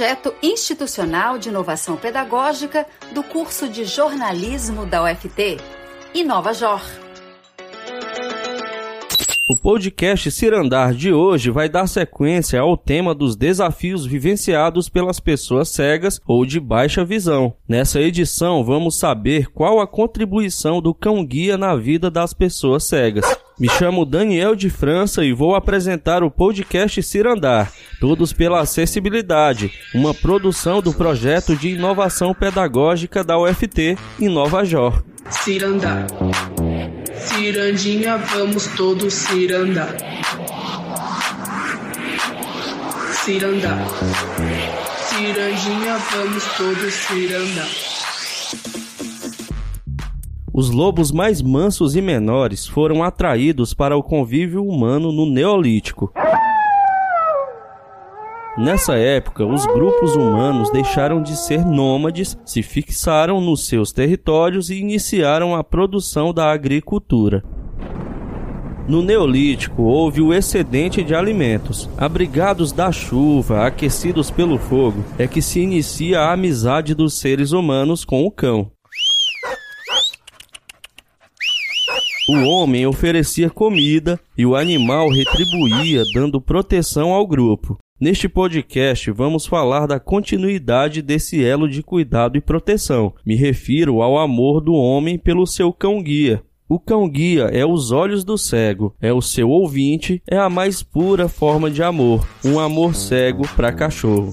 projeto 0.00 0.34
institucional 0.42 1.36
de 1.36 1.50
inovação 1.50 1.94
pedagógica 1.94 2.86
do 3.12 3.22
curso 3.22 3.68
de 3.68 3.84
jornalismo 3.84 4.86
da 4.86 5.04
UFT. 5.04 5.58
Inova 6.14 6.54
Jor. 6.54 6.80
O 9.50 9.60
podcast 9.60 10.30
Cirandar 10.30 10.94
de 10.94 11.12
hoje 11.12 11.50
vai 11.50 11.68
dar 11.68 11.86
sequência 11.86 12.58
ao 12.62 12.78
tema 12.78 13.14
dos 13.14 13.36
desafios 13.36 14.06
vivenciados 14.06 14.88
pelas 14.88 15.20
pessoas 15.20 15.68
cegas 15.68 16.18
ou 16.26 16.46
de 16.46 16.58
baixa 16.58 17.04
visão. 17.04 17.54
Nessa 17.68 18.00
edição, 18.00 18.64
vamos 18.64 18.98
saber 18.98 19.52
qual 19.52 19.80
a 19.80 19.86
contribuição 19.86 20.80
do 20.80 20.94
cão-guia 20.94 21.58
na 21.58 21.76
vida 21.76 22.10
das 22.10 22.32
pessoas 22.32 22.84
cegas. 22.84 23.26
Me 23.60 23.68
chamo 23.68 24.06
Daniel 24.06 24.56
de 24.56 24.70
França 24.70 25.22
e 25.22 25.34
vou 25.34 25.54
apresentar 25.54 26.22
o 26.22 26.30
podcast 26.30 27.02
Cirandar, 27.02 27.70
todos 28.00 28.32
pela 28.32 28.60
acessibilidade, 28.60 29.70
uma 29.94 30.14
produção 30.14 30.80
do 30.80 30.94
projeto 30.94 31.54
de 31.54 31.68
inovação 31.74 32.32
pedagógica 32.32 33.22
da 33.22 33.38
UFT 33.38 33.98
em 34.18 34.30
Nova 34.30 34.64
Jor. 34.64 35.04
Cirandar. 35.28 36.06
Cirandinha, 37.14 38.16
vamos 38.16 38.66
todos 38.68 39.12
cirandar. 39.12 39.94
Cirandar. 43.12 43.86
Cirandinha, 44.96 45.98
vamos 45.98 46.44
todos 46.56 46.94
cirandar. 46.94 47.68
Os 50.60 50.68
lobos 50.68 51.10
mais 51.10 51.40
mansos 51.40 51.96
e 51.96 52.02
menores 52.02 52.66
foram 52.66 53.02
atraídos 53.02 53.72
para 53.72 53.96
o 53.96 54.02
convívio 54.02 54.62
humano 54.62 55.10
no 55.10 55.24
Neolítico. 55.24 56.12
Nessa 58.58 58.94
época, 58.94 59.46
os 59.46 59.64
grupos 59.64 60.14
humanos 60.14 60.68
deixaram 60.68 61.22
de 61.22 61.34
ser 61.34 61.64
nômades, 61.64 62.36
se 62.44 62.62
fixaram 62.62 63.40
nos 63.40 63.68
seus 63.68 63.90
territórios 63.90 64.68
e 64.68 64.74
iniciaram 64.74 65.56
a 65.56 65.64
produção 65.64 66.30
da 66.30 66.52
agricultura. 66.52 67.42
No 68.86 69.00
Neolítico 69.00 69.84
houve 69.84 70.20
o 70.20 70.34
excedente 70.34 71.02
de 71.02 71.14
alimentos. 71.14 71.88
Abrigados 71.96 72.70
da 72.70 72.92
chuva, 72.92 73.66
aquecidos 73.66 74.30
pelo 74.30 74.58
fogo, 74.58 75.02
é 75.18 75.26
que 75.26 75.40
se 75.40 75.58
inicia 75.58 76.20
a 76.20 76.34
amizade 76.34 76.94
dos 76.94 77.18
seres 77.18 77.52
humanos 77.52 78.04
com 78.04 78.26
o 78.26 78.30
cão. 78.30 78.70
O 82.28 82.34
homem 82.44 82.86
oferecia 82.86 83.48
comida 83.48 84.20
e 84.36 84.44
o 84.44 84.54
animal 84.54 85.08
retribuía, 85.08 86.02
dando 86.12 86.40
proteção 86.40 87.12
ao 87.12 87.26
grupo. 87.26 87.78
Neste 88.00 88.28
podcast, 88.28 89.10
vamos 89.10 89.46
falar 89.46 89.86
da 89.86 89.98
continuidade 89.98 91.02
desse 91.02 91.42
elo 91.42 91.68
de 91.68 91.82
cuidado 91.82 92.36
e 92.36 92.40
proteção. 92.40 93.14
Me 93.24 93.34
refiro 93.34 94.00
ao 94.02 94.18
amor 94.18 94.60
do 94.60 94.74
homem 94.74 95.18
pelo 95.18 95.46
seu 95.46 95.72
cão-guia. 95.72 96.42
O 96.68 96.78
cão-guia 96.78 97.44
é 97.52 97.66
os 97.66 97.90
olhos 97.90 98.22
do 98.22 98.38
cego, 98.38 98.94
é 99.00 99.12
o 99.12 99.20
seu 99.20 99.50
ouvinte, 99.50 100.22
é 100.30 100.38
a 100.38 100.48
mais 100.48 100.82
pura 100.82 101.28
forma 101.28 101.70
de 101.70 101.82
amor, 101.82 102.26
um 102.44 102.60
amor 102.60 102.94
cego 102.94 103.42
para 103.56 103.72
cachorro. 103.72 104.32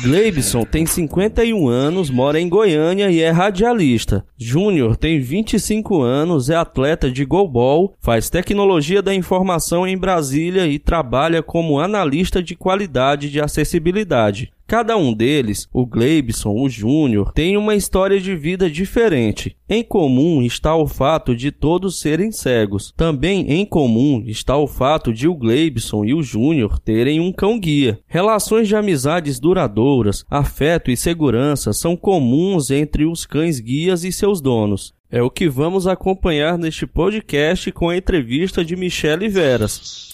Gleibson 0.00 0.64
tem 0.64 0.86
51 0.86 1.68
anos, 1.68 2.08
mora 2.08 2.40
em 2.40 2.48
Goiânia 2.48 3.10
e 3.10 3.20
é 3.20 3.30
radialista. 3.30 4.24
Júnior 4.38 4.96
tem 4.96 5.20
25 5.20 6.00
anos, 6.00 6.48
é 6.48 6.56
atleta 6.56 7.10
de 7.10 7.24
goalball, 7.24 7.94
faz 8.00 8.30
tecnologia 8.30 9.02
da 9.02 9.14
informação 9.14 9.86
em 9.86 9.96
Brasília 9.96 10.66
e 10.66 10.78
trabalha 10.78 11.42
como 11.42 11.78
analista 11.78 12.42
de 12.42 12.56
qualidade 12.56 13.30
de 13.30 13.40
acessibilidade. 13.40 14.50
Cada 14.72 14.96
um 14.96 15.12
deles, 15.12 15.68
o 15.70 15.84
Gleibson, 15.84 16.54
o 16.58 16.66
Júnior, 16.66 17.30
tem 17.34 17.58
uma 17.58 17.74
história 17.74 18.18
de 18.18 18.34
vida 18.34 18.70
diferente. 18.70 19.54
Em 19.68 19.84
comum 19.84 20.40
está 20.40 20.74
o 20.74 20.86
fato 20.86 21.36
de 21.36 21.52
todos 21.52 22.00
serem 22.00 22.32
cegos. 22.32 22.90
Também 22.96 23.52
em 23.52 23.66
comum 23.66 24.24
está 24.26 24.56
o 24.56 24.66
fato 24.66 25.12
de 25.12 25.28
o 25.28 25.34
Gleibson 25.34 26.06
e 26.06 26.14
o 26.14 26.22
Júnior 26.22 26.78
terem 26.78 27.20
um 27.20 27.30
cão-guia. 27.30 28.00
Relações 28.06 28.66
de 28.66 28.74
amizades 28.74 29.38
duradouras, 29.38 30.24
afeto 30.30 30.90
e 30.90 30.96
segurança 30.96 31.74
são 31.74 31.94
comuns 31.94 32.70
entre 32.70 33.04
os 33.04 33.26
cães-guias 33.26 34.04
e 34.04 34.10
seus 34.10 34.40
donos. 34.40 34.94
É 35.10 35.22
o 35.22 35.28
que 35.28 35.50
vamos 35.50 35.86
acompanhar 35.86 36.56
neste 36.56 36.86
podcast 36.86 37.70
com 37.72 37.90
a 37.90 37.96
entrevista 37.98 38.64
de 38.64 38.74
Michele 38.74 39.28
Veras. 39.28 40.11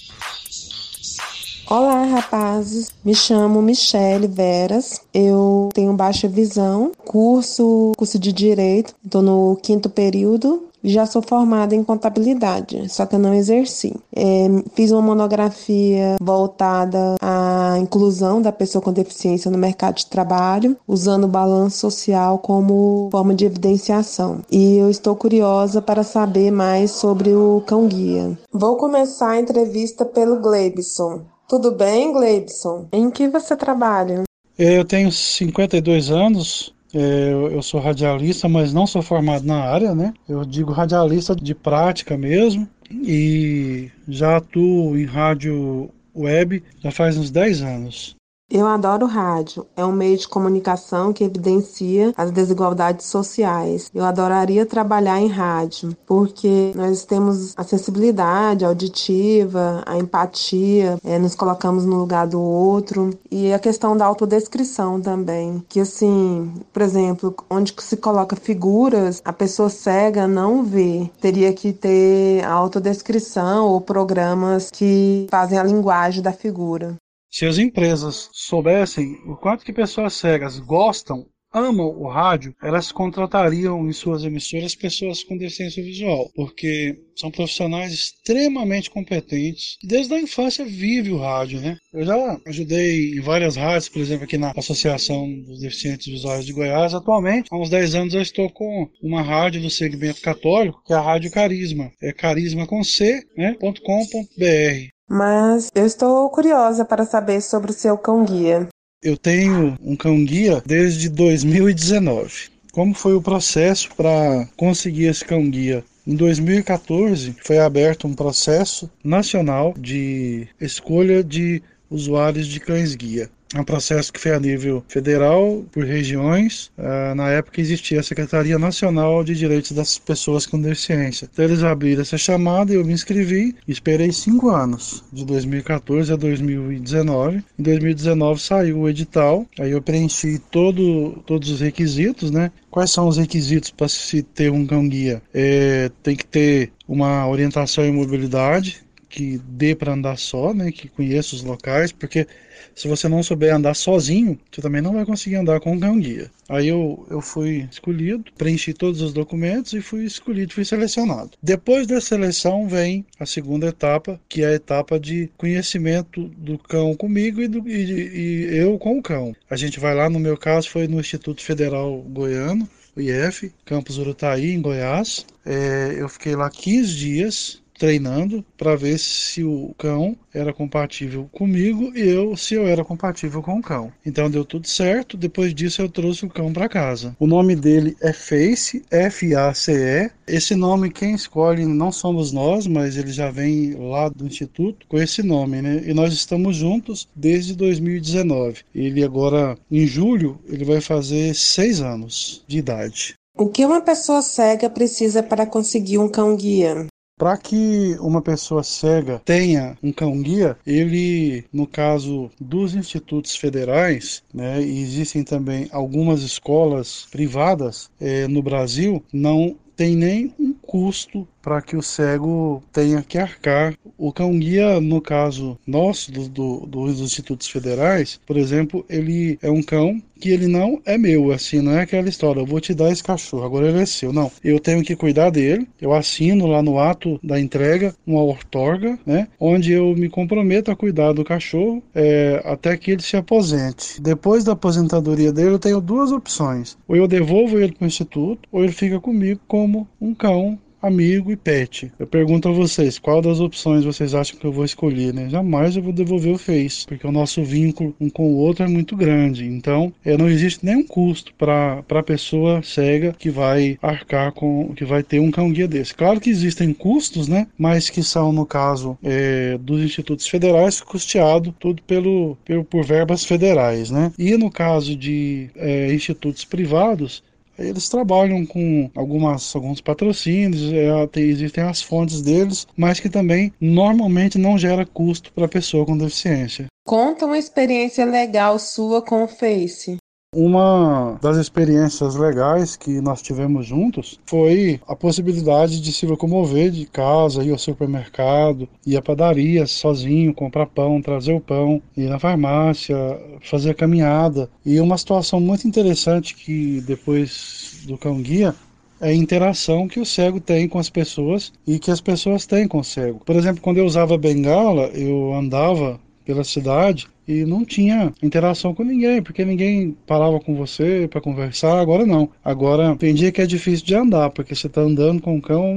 Olá, 1.71 2.03
rapazes. 2.05 2.89
Me 3.05 3.15
chamo 3.15 3.61
Michele 3.61 4.27
Veras. 4.27 5.03
Eu 5.12 5.69
tenho 5.75 5.93
baixa 5.93 6.27
visão, 6.27 6.93
curso 7.05 7.93
curso 7.95 8.19
de 8.19 8.33
direito. 8.33 8.95
Estou 9.05 9.21
no 9.21 9.55
quinto 9.62 9.91
período. 9.91 10.62
Já 10.83 11.05
sou 11.05 11.21
formada 11.21 11.75
em 11.75 11.84
contabilidade, 11.84 12.89
só 12.89 13.05
que 13.05 13.17
eu 13.17 13.19
não 13.19 13.34
exerci. 13.34 13.95
É, 14.17 14.47
fiz 14.75 14.93
uma 14.93 15.03
monografia 15.03 16.17
voltada 16.23 17.17
à 17.21 17.77
inclusão 17.79 18.41
da 18.41 18.53
pessoa 18.53 18.81
com 18.81 18.91
deficiência 18.91 19.50
no 19.50 19.59
mercado 19.59 19.97
de 19.97 20.06
trabalho, 20.06 20.75
usando 20.87 21.25
o 21.25 21.29
balanço 21.29 21.79
social 21.79 22.39
como 22.39 23.11
forma 23.12 23.35
de 23.35 23.45
evidenciação. 23.45 24.41
E 24.50 24.79
eu 24.79 24.89
estou 24.89 25.15
curiosa 25.15 25.83
para 25.83 26.03
saber 26.03 26.50
mais 26.50 26.93
sobre 26.93 27.35
o 27.35 27.62
cão-guia. 27.67 28.39
Vou 28.50 28.77
começar 28.77 29.33
a 29.33 29.41
entrevista 29.41 30.06
pelo 30.06 30.41
Gleibson. 30.41 31.23
Tudo 31.49 31.73
bem, 31.73 32.13
Gleibson? 32.13 32.89
Em 32.93 33.11
que 33.11 33.27
você 33.27 33.57
trabalha? 33.57 34.25
Eu 34.59 34.85
tenho 34.85 35.11
52 35.11 36.11
anos, 36.11 36.75
é, 36.93 37.33
eu 37.33 37.63
sou 37.63 37.81
radialista, 37.81 38.47
mas 38.49 38.75
não 38.75 38.87
sou 38.87 39.01
formado 39.01 39.47
na 39.47 39.63
área, 39.63 39.95
né? 39.95 40.13
Eu 40.29 40.45
digo 40.45 40.73
radialista 40.73 41.35
de 41.35 41.55
prática 41.55 42.19
mesmo 42.19 42.69
e 42.91 43.91
já 44.07 44.37
atuo 44.37 44.99
em 44.99 45.07
rádio 45.07 45.89
web 46.15 46.63
já 46.81 46.91
faz 46.91 47.17
uns 47.17 47.31
10 47.31 47.63
anos. 47.63 48.18
Eu 48.51 48.67
adoro 48.67 49.05
rádio. 49.05 49.67
É 49.77 49.85
um 49.85 49.93
meio 49.93 50.17
de 50.17 50.27
comunicação 50.27 51.13
que 51.13 51.23
evidencia 51.23 52.15
as 52.17 52.31
desigualdades 52.31 53.05
sociais. 53.05 53.91
Eu 53.95 54.07
adoraria 54.07 54.65
trabalhar 54.65 55.21
em 55.21 55.29
rádio, 55.29 55.95
porque 56.07 56.73
nós 56.75 57.05
temos 57.05 57.53
acessibilidade 57.59 58.65
auditiva, 58.65 59.83
a 59.85 59.99
empatia, 59.99 60.99
é, 61.05 61.19
nos 61.19 61.35
colocamos 61.35 61.85
no 61.85 61.97
lugar 61.97 62.27
do 62.27 62.41
outro 62.41 63.11
e 63.31 63.53
a 63.53 63.59
questão 63.59 63.95
da 63.95 64.07
autodescrição 64.07 64.99
também. 64.99 65.63
Que 65.69 65.81
assim, 65.81 66.51
por 66.73 66.81
exemplo, 66.81 67.35
onde 67.51 67.75
se 67.79 67.99
coloca 67.99 68.35
figuras, 68.35 69.21
a 69.27 69.33
pessoa 69.33 69.69
cega 69.69 70.27
não 70.27 70.65
vê. 70.65 71.11
Teria 71.21 71.53
que 71.53 71.71
ter 71.71 72.43
a 72.47 72.53
autodescrição 72.53 73.67
ou 73.67 73.79
programas 73.79 74.71
que 74.71 75.27
fazem 75.31 75.59
a 75.59 75.63
linguagem 75.63 76.23
da 76.23 76.33
figura. 76.33 76.97
Se 77.31 77.47
as 77.47 77.59
empresas 77.59 78.31
soubessem 78.33 79.16
o 79.27 79.37
quanto 79.37 79.65
que 79.65 79.72
pessoas 79.72 80.15
cegas 80.15 80.59
gostam, 80.59 81.27
amam 81.53 81.87
o 81.87 82.09
rádio, 82.09 82.55
elas 82.62 82.93
contratariam 82.93 83.89
em 83.89 83.93
suas 83.93 84.22
emissoras 84.25 84.75
pessoas 84.75 85.22
com 85.22 85.37
deficiência 85.37 85.83
visual, 85.83 86.31
porque 86.34 86.99
são 87.17 87.31
profissionais 87.31 87.93
extremamente 87.93 88.91
competentes. 88.91 89.77
Desde 89.83 90.15
a 90.15 90.21
infância 90.21 90.65
vive 90.65 91.11
o 91.11 91.19
rádio, 91.19 91.61
né? 91.61 91.77
Eu 91.93 92.05
já 92.05 92.41
ajudei 92.47 93.12
em 93.12 93.21
várias 93.21 93.56
rádios, 93.56 93.88
por 93.88 94.00
exemplo, 94.00 94.25
aqui 94.25 94.38
na 94.38 94.53
Associação 94.56 95.28
dos 95.43 95.61
Deficientes 95.61 96.06
Visuais 96.06 96.44
de 96.44 96.53
Goiás. 96.53 96.94
Atualmente, 96.94 97.49
há 97.50 97.56
uns 97.56 97.71
10 97.71 97.94
anos 97.94 98.15
eu 98.15 98.22
estou 98.22 98.50
com 98.50 98.88
uma 99.03 99.22
rádio 99.22 99.61
do 99.61 99.71
segmento 99.71 100.21
católico, 100.21 100.82
que 100.85 100.93
é 100.93 100.97
a 100.97 101.00
Rádio 101.00 101.31
Carisma. 101.31 101.91
É 102.03 102.12
carisma 102.12 102.67
com 102.67 102.85
C, 102.85 103.23
né, 103.37 103.56
.com.br. 103.61 104.98
Mas 105.08 105.70
eu 105.75 105.87
estou 105.87 106.28
curiosa 106.28 106.84
para 106.84 107.06
saber 107.06 107.40
sobre 107.40 107.70
o 107.70 107.75
seu 107.75 107.96
cão-guia. 107.96 108.69
Eu 109.02 109.16
tenho 109.16 109.76
um 109.81 109.96
cão-guia 109.96 110.62
desde 110.66 111.08
2019. 111.08 112.50
Como 112.72 112.94
foi 112.94 113.14
o 113.14 113.22
processo 113.22 113.88
para 113.96 114.46
conseguir 114.56 115.06
esse 115.06 115.25
cão-guia? 115.25 115.82
Em 116.06 116.14
2014 116.14 117.37
foi 117.43 117.58
aberto 117.58 118.06
um 118.06 118.14
processo 118.14 118.90
nacional 119.02 119.75
de 119.78 120.49
escolha 120.60 121.25
de 121.25 121.62
usuários 121.90 122.46
de 122.46 122.60
cães-guia. 122.60 123.31
É 123.55 123.61
um 123.61 123.65
processo 123.65 124.12
que 124.12 124.21
foi 124.21 124.33
a 124.33 124.41
nível 124.41 124.85
federal, 124.89 125.65
por 125.73 125.85
regiões. 125.85 126.71
Uh, 126.77 127.15
na 127.15 127.31
época 127.31 127.61
existia 127.61 128.00
a 128.00 128.03
Secretaria 128.03 128.59
Nacional 128.59 129.25
de 129.25 129.35
Direitos 129.35 129.73
das 129.73 129.99
Pessoas 129.99 130.45
com 130.45 130.61
Deficiência. 130.61 131.29
Então 131.33 131.45
eles 131.45 131.62
abriram 131.62 132.03
essa 132.03 132.19
chamada 132.19 132.73
e 132.73 132.77
eu 132.77 132.85
me 132.85 132.93
inscrevi. 132.93 133.56
Esperei 133.67 134.12
cinco 134.12 134.50
anos, 134.50 135.03
de 135.12 135.25
2014 135.25 136.12
a 136.12 136.17
2019. 136.17 137.43
Em 137.59 137.62
2019 137.62 138.41
saiu 138.41 138.81
o 138.81 138.89
edital, 138.89 139.47
aí 139.59 139.71
eu 139.71 139.81
preenchi 139.81 140.39
todo, 140.51 141.23
todos 141.27 141.51
os 141.51 141.61
requisitos, 141.61 142.31
né? 142.31 142.51
Quais 142.71 142.91
são 142.91 143.09
os 143.09 143.17
requisitos 143.17 143.71
para 143.71 143.89
se 143.89 144.23
ter 144.23 144.53
um 144.53 144.67
cão 144.67 144.87
guia? 144.87 145.23
É, 145.33 145.91
tem 146.03 146.15
que 146.15 146.27
ter 146.27 146.71
uma 146.87 147.27
orientação 147.27 147.85
em 147.85 147.93
mobilidade, 147.93 148.83
que 149.08 149.38
dê 149.38 149.75
para 149.75 149.93
andar 149.93 150.19
só, 150.19 150.52
né, 150.52 150.70
que 150.70 150.88
conheça 150.88 151.34
os 151.34 151.43
locais, 151.43 151.93
porque 151.93 152.26
se 152.75 152.87
você 152.87 153.08
não 153.08 153.22
souber 153.22 153.55
andar 153.55 153.75
sozinho, 153.75 154.38
você 154.50 154.60
também 154.60 154.81
não 154.81 154.93
vai 154.93 155.05
conseguir 155.05 155.37
andar 155.37 155.60
com 155.60 155.72
um 155.72 155.81
cão 155.81 155.99
guia. 155.99 156.31
Aí 156.49 156.69
eu, 156.69 157.06
eu 157.10 157.20
fui 157.20 157.69
escolhido, 157.70 158.25
preenchi 158.37 158.72
todos 158.72 159.00
os 159.00 159.12
documentos 159.12 159.72
e 159.72 159.81
fui 159.81 160.05
escolhido, 160.05 160.55
fui 160.55 160.64
selecionado. 160.64 161.31
Depois 161.43 161.87
da 161.87 162.00
seleção 162.00 162.69
vem 162.69 163.05
a 163.19 163.26
segunda 163.26 163.66
etapa, 163.66 164.20
que 164.28 164.43
é 164.43 164.49
a 164.49 164.55
etapa 164.55 164.99
de 164.99 165.31
conhecimento 165.37 166.28
do 166.37 166.58
cão 166.58 166.94
comigo 166.94 167.40
e, 167.40 167.49
do, 167.49 167.69
e, 167.69 168.50
e 168.52 168.56
eu 168.56 168.78
com 168.78 168.99
o 168.99 169.02
cão. 169.02 169.34
A 169.50 169.56
gente 169.56 169.81
vai 169.81 169.94
lá, 169.94 170.08
no 170.08 170.20
meu 170.20 170.37
caso 170.37 170.70
foi 170.70 170.87
no 170.87 171.00
Instituto 171.00 171.43
Federal 171.43 172.00
Goiano, 172.02 172.69
o 172.96 173.00
IF, 173.00 173.52
Campus 173.64 173.99
Urutaí, 173.99 174.52
em 174.52 174.60
Goiás. 174.60 175.25
É, 175.44 175.94
eu 175.96 176.08
fiquei 176.08 176.34
lá 176.34 176.50
15 176.50 176.96
dias 176.96 177.62
treinando 177.79 178.45
para 178.57 178.77
ver 178.77 178.99
se 178.99 179.45
o 179.45 179.75
cão 179.79 180.17
era 180.35 180.53
compatível 180.53 181.29
comigo 181.33 181.93
e 181.97 182.01
eu 182.01 182.37
se 182.37 182.55
eu 182.55 182.67
era 182.67 182.85
compatível 182.85 183.43
com 183.43 183.59
o 183.59 183.63
cão. 183.63 183.93
Então 184.05 184.31
deu 184.31 184.45
tudo 184.45 184.69
certo. 184.69 185.17
Depois 185.17 185.55
disso 185.55 185.81
eu 185.81 185.89
trouxe 185.89 186.27
o 186.27 186.29
cão 186.29 186.53
para 186.53 186.69
casa. 186.69 187.17
O 187.19 187.27
nome 187.27 187.55
dele 187.55 187.97
é 188.01 188.13
Face, 188.13 188.83
F 188.91 189.35
A 189.35 189.55
C 189.55 189.73
E. 189.73 190.11
Esse 190.27 190.55
nome 190.55 190.91
quem 190.91 191.15
escolhe 191.15 191.65
não 191.65 191.91
somos 191.91 192.33
nós, 192.33 192.67
mas 192.67 192.97
ele 192.97 193.13
já 193.13 193.31
vem 193.31 193.75
lá 193.75 194.09
do 194.09 194.27
instituto 194.27 194.87
com 194.89 194.99
esse 194.99 195.23
nome, 195.23 195.63
né? 195.63 195.83
E 195.87 195.95
nós 195.95 196.13
estamos 196.13 196.57
juntos 196.57 197.09
desde 197.15 197.55
2019. 197.55 198.63
Ele 198.75 199.05
agora 199.05 199.57
em 199.71 199.87
julho 199.87 200.39
ele 200.47 200.65
vai 200.65 200.81
fazer 200.81 201.35
seis 201.35 201.81
anos 201.81 202.45
de 202.47 202.59
idade. 202.59 203.15
O 203.37 203.49
que 203.49 203.65
uma 203.65 203.81
pessoa 203.81 204.21
cega 204.21 204.69
precisa 204.69 205.23
para 205.23 205.47
conseguir 205.47 205.99
um 205.99 206.09
cão 206.09 206.37
guia? 206.37 206.89
Para 207.19 207.37
que 207.37 207.97
uma 208.00 208.23
pessoa 208.23 208.62
cega 208.62 209.20
tenha 209.25 209.76
um 209.82 209.93
cão-guia, 209.93 210.56
ele, 210.65 211.44
no 211.53 211.67
caso 211.67 212.31
dos 212.41 212.76
institutos 212.76 213.35
federais, 213.35 214.23
né, 214.32 214.62
e 214.62 214.81
existem 214.81 215.25
também 215.25 215.69
algumas 215.73 216.23
escolas 216.23 217.09
privadas 217.11 217.91
é, 218.00 218.29
no 218.29 218.41
Brasil, 218.41 219.03
não 219.12 219.56
tem 219.79 219.95
nem 219.95 220.35
um 220.41 220.53
custo 220.53 221.27
para 221.41 221.63
que 221.63 221.77
o 221.77 221.83
cego 221.83 222.61
tenha 222.73 223.01
que 223.01 223.17
arcar. 223.17 223.75
O 223.97 224.13
cão-guia, 224.13 224.81
no 224.81 225.01
caso 225.01 225.57
nosso, 225.65 226.11
do, 226.11 226.29
do, 226.29 226.67
dos 226.67 227.01
institutos 227.01 227.49
federais, 227.49 228.21
por 228.27 228.37
exemplo, 228.37 228.85
ele 228.89 229.39
é 229.41 229.51
um 229.51 229.63
cão 229.63 230.03
que 230.19 230.31
ele 230.31 230.49
não 230.49 230.81
é 230.85 230.99
meu, 230.99 231.31
assim, 231.31 231.61
não 231.61 231.73
é 231.73 231.83
aquela 231.83 232.09
história, 232.09 232.41
eu 232.41 232.47
vou 232.47 232.61
te 232.61 232.75
dar 232.75 232.91
esse 232.91 233.03
cachorro, 233.03 233.45
agora 233.45 233.69
ele 233.69 233.81
é 233.81 233.87
seu. 233.87 234.13
Não, 234.13 234.31
eu 234.43 234.59
tenho 234.59 234.83
que 234.83 234.97
cuidar 234.97 235.31
dele, 235.31 235.69
eu 235.81 235.93
assino 235.93 236.47
lá 236.47 236.61
no 236.61 236.79
ato 236.81 237.21
da 237.23 237.41
entrega 237.41 237.95
uma 238.05 238.23
ortorga, 238.23 238.99
né, 239.07 239.29
onde 239.39 239.73
eu 239.73 239.95
me 239.95 240.09
comprometo 240.09 240.71
a 240.71 240.77
cuidar 240.77 241.13
do 241.13 241.25
cachorro 241.25 241.83
é, 241.95 242.43
até 242.45 242.77
que 242.77 242.91
ele 242.91 243.03
se 243.03 243.17
aposente. 243.17 244.01
Depois 244.01 244.43
da 244.43 244.53
aposentadoria 244.53 245.33
dele, 245.33 245.51
eu 245.51 245.59
tenho 245.59 245.81
duas 245.81 246.11
opções, 246.11 246.77
ou 246.89 246.97
eu 246.97 247.07
devolvo 247.07 247.59
ele 247.59 247.73
para 247.73 247.85
o 247.85 247.89
instituto, 247.89 248.49
ou 248.51 248.65
ele 248.65 248.73
fica 248.73 249.01
comigo 249.01 249.41
como 249.47 249.68
um 250.00 250.15
cão 250.15 250.59
amigo 250.81 251.31
e 251.32 251.37
pet. 251.37 251.93
Eu 251.99 252.06
pergunto 252.06 252.49
a 252.49 252.53
vocês, 252.53 252.99
qual 252.99 253.20
das 253.20 253.41
opções 253.41 253.85
vocês 253.85 254.15
acham 254.15 254.38
que 254.38 254.44
eu 254.44 254.53
vou 254.53 254.65
escolher, 254.65 255.12
né? 255.12 255.29
Jamais 255.29 255.76
eu 255.76 255.82
vou 255.82 255.93
devolver 255.93 256.32
o 256.32 256.38
Face, 256.38 256.87
porque 256.87 257.06
o 257.06 257.12
nosso 257.12 257.43
vínculo 257.43 257.94
um 258.00 258.09
com 258.09 258.32
o 258.32 258.37
outro 258.37 258.65
é 258.65 258.69
muito 258.69 258.97
grande. 258.97 259.44
Então, 259.44 259.93
é, 260.05 260.17
não 260.17 260.29
existe 260.29 260.65
nenhum 260.65 260.85
custo 260.85 261.35
para 261.35 261.82
a 261.88 262.03
pessoa 262.03 262.62
cega 262.62 263.15
que 263.19 263.31
vai 263.31 263.79
arcar 263.82 264.32
com, 264.32 264.73
que 264.75 264.85
vai 264.85 265.03
ter 265.03 265.20
um 265.20 265.31
cão 265.31 265.50
guia 265.50 265.69
desse. 265.69 265.94
Claro 265.94 266.20
que 266.20 266.31
existem 266.31 266.73
custos, 266.73 267.29
né? 267.29 267.47
Mas 267.59 267.91
que 267.91 268.03
são, 268.03 268.32
no 268.32 268.47
caso 268.47 268.97
é, 269.03 269.59
dos 269.59 269.82
institutos 269.82 270.29
federais, 270.29 270.81
custeado 270.81 271.55
tudo 271.59 271.82
pelo, 271.82 272.37
pelo 272.44 272.65
por 272.65 272.85
verbas 272.85 273.25
federais, 273.25 273.91
né? 273.91 274.12
E 274.19 274.37
no 274.37 274.50
caso 274.50 274.94
de 274.94 275.50
é, 275.56 275.93
institutos 275.93 276.44
privados, 276.44 277.23
eles 277.58 277.88
trabalham 277.88 278.46
com 278.46 278.90
algumas, 278.94 279.55
alguns 279.55 279.81
patrocínios, 279.81 280.72
é, 280.72 281.06
tem, 281.08 281.25
existem 281.25 281.64
as 281.64 281.82
fontes 281.82 282.22
deles, 282.22 282.66
mas 282.76 283.00
que 283.00 283.08
também 283.08 283.52
normalmente 283.60 284.38
não 284.38 284.56
gera 284.56 284.87
custo 284.87 285.32
para 285.32 285.46
a 285.46 285.49
pessoa 285.49 285.84
com 285.84 285.96
deficiência. 285.96 286.66
Conta 286.87 287.26
uma 287.26 287.37
experiência 287.37 288.05
legal 288.05 288.58
sua 288.58 289.02
com 289.02 289.25
o 289.25 289.28
Face. 289.28 289.99
Uma 290.35 291.19
das 291.23 291.39
experiências 291.39 292.15
legais 292.15 292.77
que 292.77 293.01
nós 293.01 293.23
tivemos 293.23 293.65
juntos 293.67 294.21
foi 294.27 294.79
a 294.87 294.95
possibilidade 294.95 295.81
de 295.81 295.91
se 295.91 296.05
locomover 296.05 296.71
de 296.71 296.85
casa, 296.85 297.43
ir 297.43 297.51
ao 297.51 297.57
supermercado, 297.57 298.69
ir 298.87 298.99
à 298.99 299.01
padaria 299.01 299.67
sozinho, 299.67 300.35
comprar 300.35 300.67
pão, 300.67 301.01
trazer 301.01 301.33
o 301.33 301.41
pão, 301.41 301.81
ir 301.97 302.11
na 302.11 302.19
farmácia, 302.19 302.95
fazer 303.41 303.71
a 303.71 303.75
caminhada. 303.75 304.51
E 304.67 304.79
uma 304.79 304.99
situação 304.99 305.41
muito 305.41 305.67
interessante 305.67 306.35
que 306.35 306.83
depois 306.83 307.81
do 307.87 307.97
cão 307.97 308.21
guia 308.21 308.55
é 309.01 309.09
a 309.09 309.15
interação 309.15 309.89
que 309.89 309.99
o 309.99 310.05
cego 310.05 310.41
tem 310.41 310.69
com 310.69 310.79
as 310.79 310.91
pessoas 310.91 311.55
e 311.67 311.79
que 311.79 311.91
as 311.91 312.03
pessoas 312.03 312.45
têm 312.45 312.69
com 312.69 312.81
o 312.81 312.85
cego. 312.85 313.23
Por 313.25 313.35
exemplo, 313.35 313.63
quando 313.63 313.79
eu 313.79 313.87
usava 313.87 314.19
bengala, 314.19 314.89
eu 314.89 315.33
andava 315.33 315.99
pela 316.23 316.45
cidade 316.45 317.09
e 317.29 317.45
não 317.45 317.63
tinha 317.63 318.13
interação 318.23 318.75
com 318.75 318.83
ninguém, 318.83 319.23
porque 319.23 319.45
ninguém 319.45 319.95
parava 320.07 320.41
com 320.41 320.55
você 320.55 321.07
para 321.11 321.21
conversar. 321.21 321.79
Agora 321.79 322.07
não. 322.07 322.31
Agora 322.43 322.97
tem 322.97 323.15
dia 323.15 323.31
que 323.31 323.43
é 323.43 323.47
difícil 323.47 323.85
de 323.85 323.95
andar, 323.95 324.31
porque 324.31 324.55
você 324.55 324.67
está 324.67 324.81
andando 324.81 325.21
com 325.21 325.37
o 325.37 325.43
cão, 325.43 325.77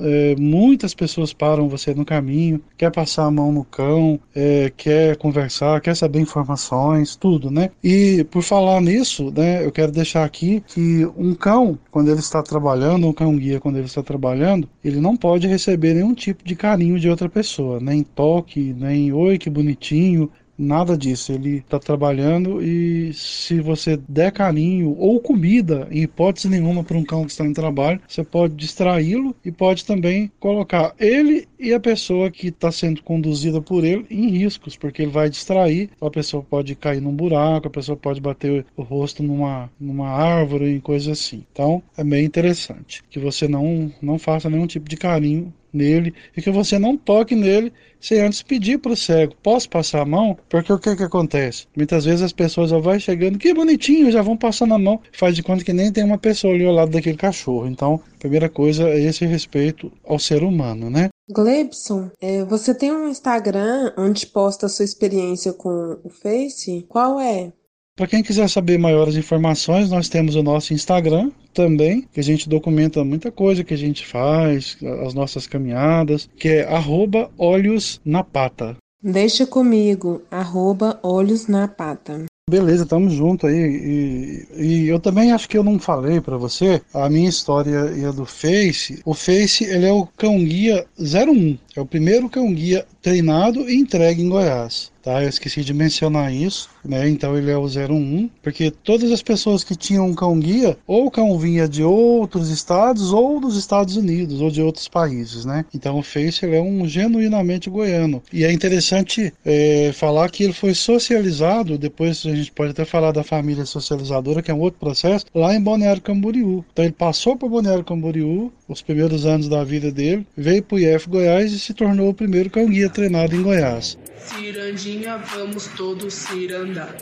é, 0.00 0.34
muitas 0.36 0.92
pessoas 0.92 1.32
param 1.32 1.68
você 1.68 1.94
no 1.94 2.04
caminho, 2.04 2.60
quer 2.76 2.90
passar 2.90 3.26
a 3.26 3.30
mão 3.30 3.52
no 3.52 3.64
cão, 3.64 4.18
é, 4.34 4.72
quer 4.76 5.16
conversar, 5.16 5.80
quer 5.80 5.94
saber 5.94 6.20
informações, 6.20 7.14
tudo, 7.14 7.50
né? 7.50 7.70
E 7.84 8.26
por 8.30 8.42
falar 8.42 8.80
nisso, 8.80 9.32
né, 9.36 9.64
eu 9.64 9.70
quero 9.70 9.92
deixar 9.92 10.24
aqui 10.24 10.62
que 10.66 11.06
um 11.16 11.34
cão, 11.34 11.78
quando 11.90 12.10
ele 12.10 12.18
está 12.18 12.42
trabalhando, 12.42 13.06
um 13.06 13.12
cão 13.12 13.36
guia, 13.36 13.60
quando 13.60 13.76
ele 13.76 13.86
está 13.86 14.02
trabalhando, 14.02 14.68
ele 14.82 15.00
não 15.00 15.16
pode 15.16 15.46
receber 15.46 15.94
nenhum 15.94 16.14
tipo 16.14 16.44
de 16.44 16.56
carinho 16.56 16.98
de 16.98 17.08
outra 17.08 17.28
pessoa, 17.28 17.78
nem 17.80 18.02
toque, 18.02 18.74
nem 18.76 19.12
oi, 19.12 19.38
que 19.38 19.48
bonitinho, 19.48 20.30
Nada 20.62 20.94
disso. 20.94 21.32
Ele 21.32 21.56
está 21.56 21.78
trabalhando 21.78 22.62
e 22.62 23.14
se 23.14 23.62
você 23.62 23.96
der 23.96 24.30
carinho 24.30 24.94
ou 24.98 25.18
comida, 25.18 25.88
em 25.90 26.02
hipótese 26.02 26.50
nenhuma, 26.50 26.84
para 26.84 26.98
um 26.98 27.04
cão 27.04 27.24
que 27.24 27.30
está 27.30 27.46
em 27.46 27.54
trabalho, 27.54 27.98
você 28.06 28.22
pode 28.22 28.54
distraí-lo 28.56 29.34
e 29.42 29.50
pode 29.50 29.86
também 29.86 30.30
colocar 30.38 30.94
ele 30.98 31.48
e 31.60 31.74
a 31.74 31.80
pessoa 31.80 32.30
que 32.30 32.48
está 32.48 32.72
sendo 32.72 33.02
conduzida 33.02 33.60
por 33.60 33.84
ele 33.84 34.06
em 34.10 34.28
riscos, 34.30 34.76
porque 34.76 35.02
ele 35.02 35.10
vai 35.10 35.28
distrair, 35.28 35.90
a 36.00 36.10
pessoa 36.10 36.42
pode 36.42 36.74
cair 36.74 37.00
num 37.00 37.14
buraco, 37.14 37.68
a 37.68 37.70
pessoa 37.70 37.96
pode 37.96 38.20
bater 38.20 38.64
o 38.76 38.82
rosto 38.82 39.22
numa, 39.22 39.70
numa 39.78 40.08
árvore 40.08 40.76
e 40.76 40.80
coisas 40.80 41.08
assim. 41.08 41.44
Então 41.52 41.82
é 41.96 42.02
bem 42.02 42.24
interessante 42.24 43.02
que 43.10 43.18
você 43.18 43.46
não, 43.46 43.92
não 44.00 44.18
faça 44.18 44.48
nenhum 44.48 44.66
tipo 44.66 44.88
de 44.88 44.96
carinho 44.96 45.52
nele 45.72 46.14
e 46.36 46.42
que 46.42 46.50
você 46.50 46.78
não 46.78 46.96
toque 46.96 47.34
nele 47.34 47.72
sem 48.00 48.20
antes 48.20 48.42
pedir 48.42 48.78
para 48.78 48.92
o 48.92 48.96
cego, 48.96 49.34
posso 49.42 49.68
passar 49.68 50.00
a 50.00 50.06
mão? 50.06 50.36
Porque 50.48 50.72
o 50.72 50.78
que 50.78 50.96
que 50.96 51.02
acontece? 51.02 51.66
Muitas 51.76 52.06
vezes 52.06 52.22
as 52.22 52.32
pessoas 52.32 52.70
já 52.70 52.78
vão 52.78 52.98
chegando, 52.98 53.38
que 53.38 53.52
bonitinho, 53.52 54.10
já 54.10 54.22
vão 54.22 54.36
passando 54.36 54.72
a 54.72 54.78
mão, 54.78 55.00
faz 55.12 55.36
de 55.36 55.42
conta 55.42 55.62
que 55.62 55.72
nem 55.72 55.92
tem 55.92 56.02
uma 56.02 56.16
pessoa 56.16 56.54
ali 56.54 56.64
ao 56.64 56.72
lado 56.72 56.90
daquele 56.90 57.18
cachorro. 57.18 57.66
Então, 57.66 58.00
primeira 58.20 58.48
coisa 58.48 58.88
é 58.88 59.00
esse 59.00 59.24
respeito 59.24 59.90
ao 60.06 60.18
ser 60.18 60.44
humano, 60.44 60.90
né? 60.90 61.08
Glebson, 61.28 62.10
é, 62.20 62.44
você 62.44 62.74
tem 62.74 62.92
um 62.92 63.08
Instagram 63.08 63.92
onde 63.96 64.26
posta 64.26 64.66
a 64.66 64.68
sua 64.68 64.84
experiência 64.84 65.52
com 65.52 65.98
o 66.04 66.10
Face? 66.10 66.84
Qual 66.88 67.18
é? 67.18 67.52
Para 67.96 68.06
quem 68.06 68.22
quiser 68.22 68.48
saber 68.48 68.78
maiores 68.78 69.16
informações, 69.16 69.90
nós 69.90 70.08
temos 70.08 70.34
o 70.34 70.42
nosso 70.42 70.72
Instagram 70.72 71.30
também, 71.52 72.02
que 72.12 72.20
a 72.20 72.22
gente 72.22 72.48
documenta 72.48 73.04
muita 73.04 73.30
coisa 73.30 73.64
que 73.64 73.74
a 73.74 73.78
gente 73.78 74.06
faz, 74.06 74.76
as 75.06 75.14
nossas 75.14 75.46
caminhadas, 75.46 76.28
que 76.38 76.48
é 76.48 76.68
arroba 76.68 77.30
olhos 77.36 78.00
na 78.04 78.24
pata. 78.24 78.76
Deixa 79.02 79.46
comigo, 79.46 80.22
arroba 80.30 80.98
olhos 81.02 81.46
na 81.46 81.68
pata. 81.68 82.24
Beleza, 82.50 82.82
estamos 82.82 83.12
junto 83.12 83.46
aí. 83.46 83.54
E, 83.54 84.46
e, 84.56 84.88
eu 84.88 84.98
também 84.98 85.30
acho 85.30 85.48
que 85.48 85.56
eu 85.56 85.62
não 85.62 85.78
falei 85.78 86.20
para 86.20 86.36
você 86.36 86.82
a 86.92 87.08
minha 87.08 87.28
história 87.28 87.92
e 87.96 88.04
a 88.04 88.10
do 88.10 88.26
Face. 88.26 89.00
O 89.04 89.14
Face, 89.14 89.62
ele 89.62 89.86
é 89.86 89.92
o 89.92 90.04
cão 90.04 90.44
guia 90.44 90.84
01. 90.98 91.56
É 91.76 91.80
o 91.80 91.86
primeiro 91.86 92.28
cão 92.28 92.52
guia 92.52 92.84
treinado 93.02 93.68
e 93.68 93.76
entregue 93.76 94.22
em 94.22 94.28
Goiás. 94.28 94.90
Tá, 95.02 95.22
eu 95.22 95.28
esqueci 95.30 95.64
de 95.64 95.72
mencionar 95.72 96.32
isso, 96.32 96.68
né? 96.84 97.08
Então 97.08 97.36
ele 97.36 97.50
é 97.50 97.56
o 97.56 97.64
01, 97.64 98.28
porque 98.42 98.70
todas 98.70 99.10
as 99.10 99.22
pessoas 99.22 99.64
que 99.64 99.74
tinham 99.74 100.06
um 100.06 100.14
cão 100.14 100.38
guia, 100.38 100.76
ou 100.86 101.06
o 101.06 101.10
cão 101.10 101.38
vinha 101.38 101.66
de 101.66 101.82
outros 101.82 102.50
estados, 102.50 103.10
ou 103.10 103.40
dos 103.40 103.56
Estados 103.56 103.96
Unidos, 103.96 104.42
ou 104.42 104.50
de 104.50 104.60
outros 104.60 104.88
países, 104.88 105.46
né? 105.46 105.64
Então 105.74 105.98
o 105.98 106.02
Face 106.02 106.44
ele 106.44 106.56
é 106.56 106.60
um 106.60 106.86
genuinamente 106.86 107.70
goiano. 107.70 108.22
E 108.30 108.44
é 108.44 108.52
interessante 108.52 109.32
é, 109.44 109.90
falar 109.94 110.28
que 110.30 110.44
ele 110.44 110.52
foi 110.52 110.74
socializado, 110.74 111.78
depois 111.78 112.22
a 112.26 112.34
gente 112.34 112.52
pode 112.52 112.72
até 112.72 112.84
falar 112.84 113.12
da 113.12 113.24
família 113.24 113.64
socializadora, 113.64 114.42
que 114.42 114.50
é 114.50 114.54
um 114.54 114.60
outro 114.60 114.78
processo, 114.78 115.24
lá 115.34 115.54
em 115.54 115.62
Balneário 115.62 116.02
Camboriú. 116.02 116.62
Então 116.72 116.84
ele 116.84 116.92
passou 116.92 117.36
por 117.36 117.48
Balneário 117.48 117.84
Camboriú, 117.84 118.52
os 118.68 118.82
primeiros 118.82 119.24
anos 119.24 119.48
da 119.48 119.64
vida 119.64 119.90
dele, 119.90 120.26
veio 120.36 120.62
para 120.62 120.76
o 120.76 120.78
IF 120.78 121.08
Goiás 121.08 121.52
e 121.52 121.58
se 121.58 121.72
tornou 121.72 122.10
o 122.10 122.14
primeiro 122.14 122.50
cão 122.50 122.66
guia 122.66 122.89
treinado 122.90 123.34
em 123.34 123.42
Goiás. 123.42 123.96
Cirandinha, 124.18 125.16
vamos 125.16 125.66
todos 125.76 126.12
cirandar. 126.14 126.94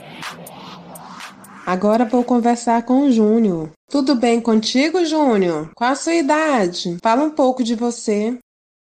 Agora 1.65 2.05
vou 2.05 2.23
conversar 2.23 2.83
com 2.83 3.03
o 3.03 3.11
Júnior. 3.11 3.69
Tudo 3.89 4.15
bem 4.15 4.41
contigo, 4.41 5.05
Júnior? 5.05 5.69
Qual 5.75 5.91
a 5.91 5.95
sua 5.95 6.15
idade? 6.15 6.97
Fala 7.01 7.23
um 7.23 7.31
pouco 7.31 7.63
de 7.63 7.75
você. 7.75 8.37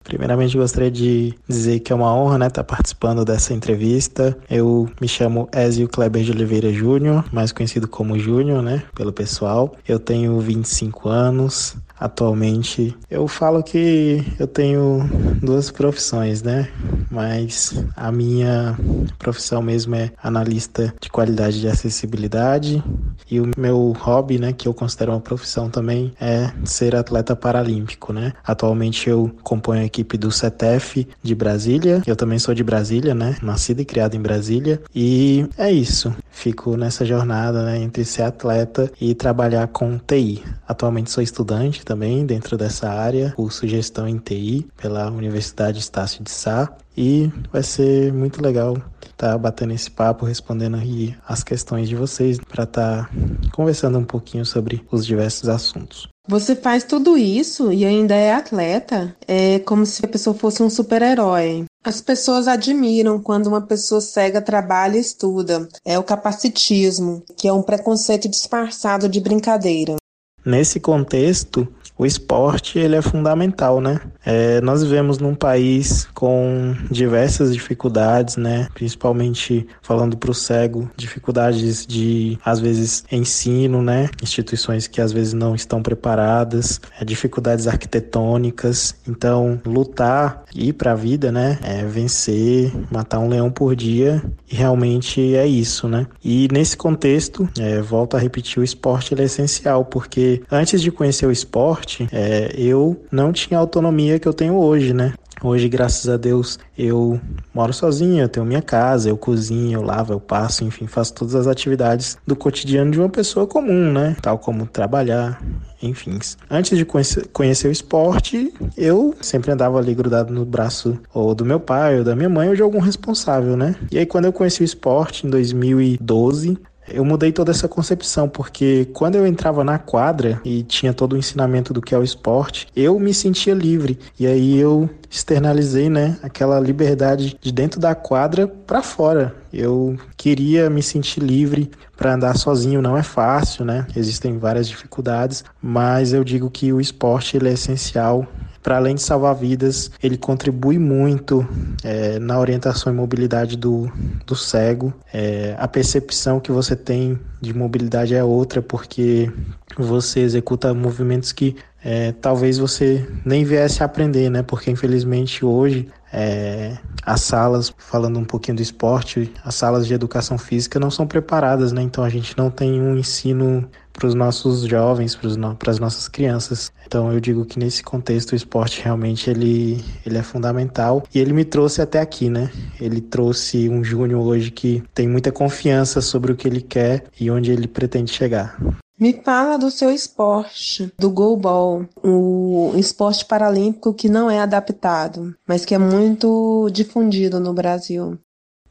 Primeiramente, 0.04 0.56
gostaria 0.56 0.92
de 0.92 1.34
dizer 1.48 1.80
que 1.80 1.92
é 1.92 1.96
uma 1.96 2.14
honra 2.16 2.38
né, 2.38 2.48
estar 2.48 2.64
participando 2.64 3.26
dessa 3.26 3.56
entrevista. 3.56 4.38
Eu 4.48 4.88
me 5.02 5.08
chamo 5.08 5.50
Ezio 5.52 5.90
Kleber 5.90 6.24
de 6.24 6.32
Oliveira 6.32 6.72
Júnior, 6.72 7.26
mais 7.34 7.52
conhecido 7.52 7.88
como 7.88 8.20
Júnior, 8.20 8.62
né, 8.62 8.84
pelo 8.94 9.12
pessoal. 9.12 9.76
Eu 9.88 9.98
tenho 9.98 10.40
25 10.40 11.10
anos, 11.10 11.76
Atualmente 11.98 12.96
eu 13.10 13.26
falo 13.28 13.64
que 13.64 14.22
eu 14.38 14.46
tenho 14.46 15.00
duas 15.42 15.72
profissões, 15.72 16.44
né? 16.44 16.70
Mas 17.16 17.74
a 17.96 18.12
minha 18.12 18.78
profissão 19.18 19.62
mesmo 19.62 19.96
é 19.96 20.12
analista 20.22 20.94
de 21.00 21.10
qualidade 21.10 21.62
de 21.62 21.68
acessibilidade 21.70 22.84
e 23.32 23.40
o 23.40 23.50
meu 23.58 23.94
hobby, 23.98 24.38
né, 24.38 24.52
que 24.52 24.68
eu 24.68 24.74
considero 24.74 25.14
uma 25.14 25.22
profissão 25.22 25.70
também, 25.70 26.14
é 26.20 26.52
ser 26.66 26.94
atleta 26.94 27.34
paralímpico, 27.34 28.12
né? 28.12 28.34
Atualmente 28.46 29.10
eu 29.10 29.34
componho 29.44 29.82
a 29.82 29.86
equipe 29.86 30.18
do 30.18 30.30
CETEF 30.30 31.08
de 31.24 31.34
Brasília. 31.34 32.02
Eu 32.06 32.18
também 32.18 32.38
sou 32.38 32.54
de 32.54 32.66
Brasília, 32.66 33.16
né? 33.16 33.38
Nascido 33.42 33.80
e 33.80 33.86
criado 33.86 34.16
em 34.16 34.22
Brasília 34.22 34.82
e 34.94 35.48
é 35.58 35.72
isso. 35.72 36.14
Fico 36.30 36.76
nessa 36.76 37.06
jornada, 37.06 37.64
né, 37.64 37.80
entre 37.80 38.04
ser 38.04 38.24
atleta 38.24 38.92
e 39.00 39.16
trabalhar 39.16 39.70
com 39.70 39.98
TI. 39.98 40.44
Atualmente 40.68 41.10
sou 41.10 41.24
estudante 41.24 41.86
também 41.86 42.26
dentro 42.26 42.58
dessa 42.58 42.90
área, 42.90 43.32
curso 43.38 43.66
Gestão 43.66 44.06
em 44.06 44.18
TI 44.18 44.68
pela 44.76 45.10
Universidade 45.10 45.80
Estácio 45.80 46.22
de 46.22 46.32
Sá. 46.32 46.76
E 46.98 47.32
vai 47.52 47.64
ser 47.64 48.14
muito 48.14 48.42
legal 48.42 48.78
estar 49.02 49.32
tá 49.32 49.38
batendo 49.38 49.74
esse 49.74 49.90
papo, 49.90 50.26
respondendo 50.26 50.78
aí 50.78 51.16
as 51.28 51.44
questões 51.44 51.90
de 51.90 51.96
vocês, 51.96 52.38
para 52.38 52.64
estar 52.64 53.06
tá 53.06 53.10
conversando 53.54 53.98
um 53.98 54.06
pouquinho 54.06 54.46
sobre 54.46 54.86
os 54.92 55.06
diversos 55.06 55.50
assuntos. 55.50 56.08
Você 56.28 56.56
faz 56.56 56.84
tudo 56.84 57.18
isso 57.18 57.72
e 57.72 57.86
ainda 57.86 58.16
é 58.16 58.34
atleta? 58.34 59.16
É 59.28 59.60
como 59.60 59.86
se 59.86 60.04
a 60.04 60.08
pessoa 60.08 60.36
fosse 60.36 60.64
um 60.64 60.70
super-herói. 60.70 61.66
As 61.84 62.02
pessoas 62.02 62.48
admiram 62.48 63.22
quando 63.22 63.46
uma 63.46 63.62
pessoa 63.62 64.02
cega 64.02 64.42
trabalha 64.42 64.98
e 64.98 65.02
estuda. 65.02 65.70
É 65.86 66.00
o 66.00 66.04
capacitismo, 66.04 67.24
que 67.38 67.48
é 67.48 67.54
um 67.54 67.62
preconceito 67.62 68.28
disfarçado 68.28 69.08
de 69.08 69.20
brincadeira. 69.20 69.96
Nesse 70.44 70.80
contexto, 70.80 71.68
o 71.98 72.06
esporte 72.06 72.78
ele 72.78 72.96
é 72.96 73.02
fundamental, 73.02 73.80
né? 73.80 74.02
É, 74.26 74.60
nós 74.62 74.84
vivemos 74.84 75.18
num 75.18 75.34
país 75.34 76.08
com 76.14 76.76
diversas 76.92 77.54
dificuldades, 77.54 78.36
né? 78.36 78.68
Principalmente 78.74 79.66
falando 79.82 80.18
para 80.18 80.32
o 80.32 80.34
cego, 80.34 80.90
dificuldades 80.98 81.86
de 81.86 82.38
às 82.44 82.60
vezes 82.60 83.06
ensino, 83.12 83.82
né? 83.82 84.10
Instituições 84.22 84.88
que 84.88 85.00
às 85.00 85.14
vezes 85.14 85.34
não 85.34 85.56
estão 85.56 85.82
preparadas, 85.82 86.82
é, 87.00 87.06
dificuldades 87.06 87.68
arquitetônicas. 87.68 88.96
Então, 89.08 89.62
lutar 89.66 90.44
ir 90.54 90.74
para 90.74 90.92
a 90.92 90.96
vida, 90.96 91.32
né? 91.32 91.60
É 91.64 91.86
vencer, 91.86 92.74
matar 92.92 93.20
um 93.20 93.30
leão 93.30 93.50
por 93.50 93.76
dia 93.76 94.22
e 94.52 94.56
realmente 94.56 95.36
é 95.36 95.48
isso, 95.48 95.88
né? 95.88 96.08
E 96.24 96.48
nesse 96.52 96.76
contexto, 96.76 97.48
é, 97.58 97.82
volto 97.82 98.18
a 98.18 98.20
repetir, 98.20 98.60
o 98.60 98.64
esporte 98.64 99.16
é 99.16 99.24
essencial 99.24 99.86
porque 99.86 100.42
antes 100.52 100.82
de 100.82 100.92
conhecer 100.92 101.26
o 101.26 101.32
esporte 101.32 101.85
é, 102.12 102.54
eu 102.58 103.00
não 103.12 103.32
tinha 103.32 103.58
a 103.58 103.62
autonomia 103.62 104.20
que 104.20 104.28
eu 104.28 104.34
tenho 104.34 104.56
hoje, 104.56 104.94
né? 104.94 105.14
Hoje, 105.44 105.68
graças 105.68 106.08
a 106.10 106.16
Deus, 106.16 106.58
eu 106.78 107.20
moro 107.54 107.74
sozinho, 107.74 108.24
eu 108.24 108.30
tenho 108.30 108.46
minha 108.46 108.62
casa, 108.62 109.10
eu 109.10 109.18
cozinho, 109.18 109.80
eu 109.80 109.82
lavo, 109.84 110.14
eu 110.14 110.20
passo, 110.20 110.64
enfim, 110.64 110.88
faço 110.88 111.14
todas 111.14 111.36
as 111.36 111.46
atividades 111.46 112.18
do 112.26 112.36
cotidiano 112.36 112.90
de 112.90 113.00
uma 113.00 113.10
pessoa 113.10 113.46
comum, 113.46 113.92
né? 113.92 114.16
Tal 114.22 114.40
como 114.40 114.66
trabalhar, 114.66 115.40
enfim. 115.84 116.18
Antes 116.50 116.78
de 116.78 116.86
conhecer, 116.86 117.68
o 117.68 117.72
esporte, 117.72 118.52
eu 118.78 119.14
sempre 119.22 119.52
andava 119.52 119.78
ali 119.78 119.94
grudado 119.94 120.34
no 120.34 120.46
braço 120.46 120.98
ou 121.14 121.36
do 121.36 121.46
meu 121.46 121.60
pai 121.60 122.00
ou 122.00 122.04
da 122.04 122.16
minha 122.16 122.30
mãe 122.30 122.50
ou 122.50 122.56
de 122.56 122.62
algum 122.62 122.80
responsável, 122.80 123.58
né? 123.58 123.76
E 123.92 124.00
aí, 124.00 124.06
quando 124.06 124.26
eu 124.26 124.34
conheci 124.34 124.64
o 124.64 124.66
esporte, 124.66 125.28
em 125.28 125.30
2012, 125.30 126.58
eu 126.88 127.04
mudei 127.04 127.32
toda 127.32 127.52
essa 127.52 127.68
concepção, 127.68 128.30
porque 128.30 128.88
quando 128.94 129.16
eu 129.16 129.26
entrava 129.26 129.64
na 129.64 129.78
quadra 129.78 130.40
e 130.46 130.64
tinha 130.64 130.94
todo 130.94 131.14
o 131.14 131.18
ensinamento 131.18 131.74
do 131.74 131.82
que 131.82 131.96
é 131.96 131.98
o 131.98 132.04
esporte, 132.04 132.68
eu 132.76 133.00
me 133.00 133.14
sentia 133.14 133.54
livre. 133.54 134.00
E 134.20 134.28
aí 134.28 134.58
eu 134.58 134.90
externalizei, 135.10 135.90
né, 135.90 136.18
aquela 136.22 136.60
liberdade 136.60 137.38
de 137.40 137.52
dentro 137.52 137.80
da 137.80 137.96
quadra 137.96 138.48
para 138.48 138.84
fora. 138.84 139.36
Eu 139.52 139.98
queria 140.18 140.70
me 140.70 140.84
sentir 140.84 141.22
livre 141.22 141.72
para 141.96 142.14
andar 142.14 142.38
sozinho, 142.38 142.82
não 142.82 142.98
é 142.98 143.04
fácil, 143.04 143.64
né? 143.64 143.88
Existem 143.96 144.38
várias 144.38 144.68
dificuldades, 144.68 145.46
mas 145.62 146.12
eu 146.12 146.24
digo 146.24 146.50
que 146.50 146.74
o 146.74 146.82
esporte 146.82 147.38
ele 147.38 147.50
é 147.50 147.54
essencial 147.54 148.28
para 148.66 148.78
além 148.78 148.96
de 148.96 149.04
salvar 149.04 149.36
vidas, 149.36 149.92
ele 150.02 150.18
contribui 150.18 150.80
muito 150.80 151.48
é, 151.84 152.18
na 152.18 152.40
orientação 152.40 152.92
e 152.92 152.96
mobilidade 152.96 153.56
do, 153.56 153.92
do 154.26 154.36
cego. 154.36 154.92
É, 155.14 155.56
a 155.60 155.68
percepção 155.68 156.40
que 156.40 156.52
você 156.52 156.76
tem 156.76 157.20
de 157.40 157.54
mobilidade 157.54 158.16
é 158.16 158.24
outra, 158.24 158.64
porque 158.64 159.32
você 159.78 160.22
executa 160.22 160.74
movimentos 160.74 161.32
que 161.32 161.56
é, 161.84 162.12
talvez 162.14 162.58
você 162.58 163.08
nem 163.24 163.46
viesse 163.46 163.84
a 163.84 163.86
aprender, 163.86 164.32
né? 164.32 164.42
Porque 164.42 164.72
infelizmente 164.72 165.46
hoje 165.46 165.88
é, 166.12 166.76
as 167.04 167.22
salas, 167.22 167.72
falando 167.78 168.18
um 168.18 168.26
pouquinho 168.26 168.58
do 168.58 168.64
esporte, 168.64 169.32
as 169.44 169.54
salas 169.54 169.86
de 169.86 169.94
educação 169.94 170.40
física 170.40 170.80
não 170.80 170.90
são 170.90 171.06
preparadas, 171.06 171.72
né? 171.72 171.84
Então 171.84 172.04
a 172.04 172.10
gente 172.10 172.36
não 172.36 172.50
tem 172.50 172.82
um 172.82 172.98
ensino 172.98 173.70
para 173.96 174.08
os 174.08 174.14
nossos 174.14 174.62
jovens, 174.62 175.18
para 175.58 175.72
as 175.72 175.80
nossas 175.80 176.08
crianças. 176.08 176.72
Então 176.86 177.12
eu 177.12 177.20
digo 177.20 177.46
que 177.46 177.58
nesse 177.58 177.82
contexto 177.84 178.34
o 178.34 178.36
esporte 178.36 178.82
realmente 178.82 179.30
ele, 179.30 179.84
ele 180.06 180.18
é 180.18 180.24
fundamental 180.24 181.04
e 181.14 181.20
ele 181.20 181.34
me 181.34 181.46
trouxe 181.46 181.82
até 181.82 182.00
aqui, 182.00 182.30
né? 182.30 182.52
Ele 182.80 183.02
trouxe 183.02 183.70
um 183.70 183.84
Júnior 183.84 184.26
hoje 184.26 184.52
que 184.52 184.84
tem 184.94 185.08
muita 185.08 185.32
confiança 185.32 186.02
sobre 186.02 186.32
o 186.32 186.36
que 186.36 186.48
ele 186.48 186.62
quer 186.62 187.06
e 187.20 187.32
onde 187.32 187.52
ele 187.52 187.68
pretende 187.68 188.12
chegar. 188.12 188.58
Me 188.98 189.12
fala 189.12 189.58
do 189.58 189.70
seu 189.70 189.92
esporte, 189.92 190.90
do 190.98 191.10
goalball, 191.10 191.86
o 192.02 192.72
esporte 192.78 193.26
paralímpico 193.26 193.94
que 193.94 194.08
não 194.08 194.32
é 194.32 194.40
adaptado, 194.40 195.36
mas 195.46 195.66
que 195.66 195.76
é 195.76 195.78
muito 195.78 196.70
difundido 196.72 197.38
no 197.38 197.54
Brasil. 197.54 198.18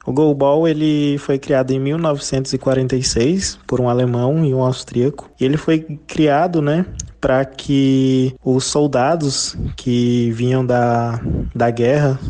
O 0.07 0.13
goalball 0.13 0.69
ele 0.69 1.17
foi 1.19 1.39
criado 1.39 1.71
em 1.71 1.81
1946 1.81 3.59
por 3.67 3.81
um 3.81 3.89
alemão 3.89 4.45
e 4.45 4.53
um 4.53 4.63
austríaco. 4.63 5.31
E 5.41 5.45
ele 5.45 5.57
foi 5.57 5.81
criado, 6.07 6.61
né, 6.61 6.85
para 7.25 7.43
que 7.43 8.37
os 8.45 8.64
soldados 8.64 9.57
que 9.76 10.31
vinham 10.33 10.64
da, 10.64 11.19
da 11.54 11.71
guerra, 11.71 12.21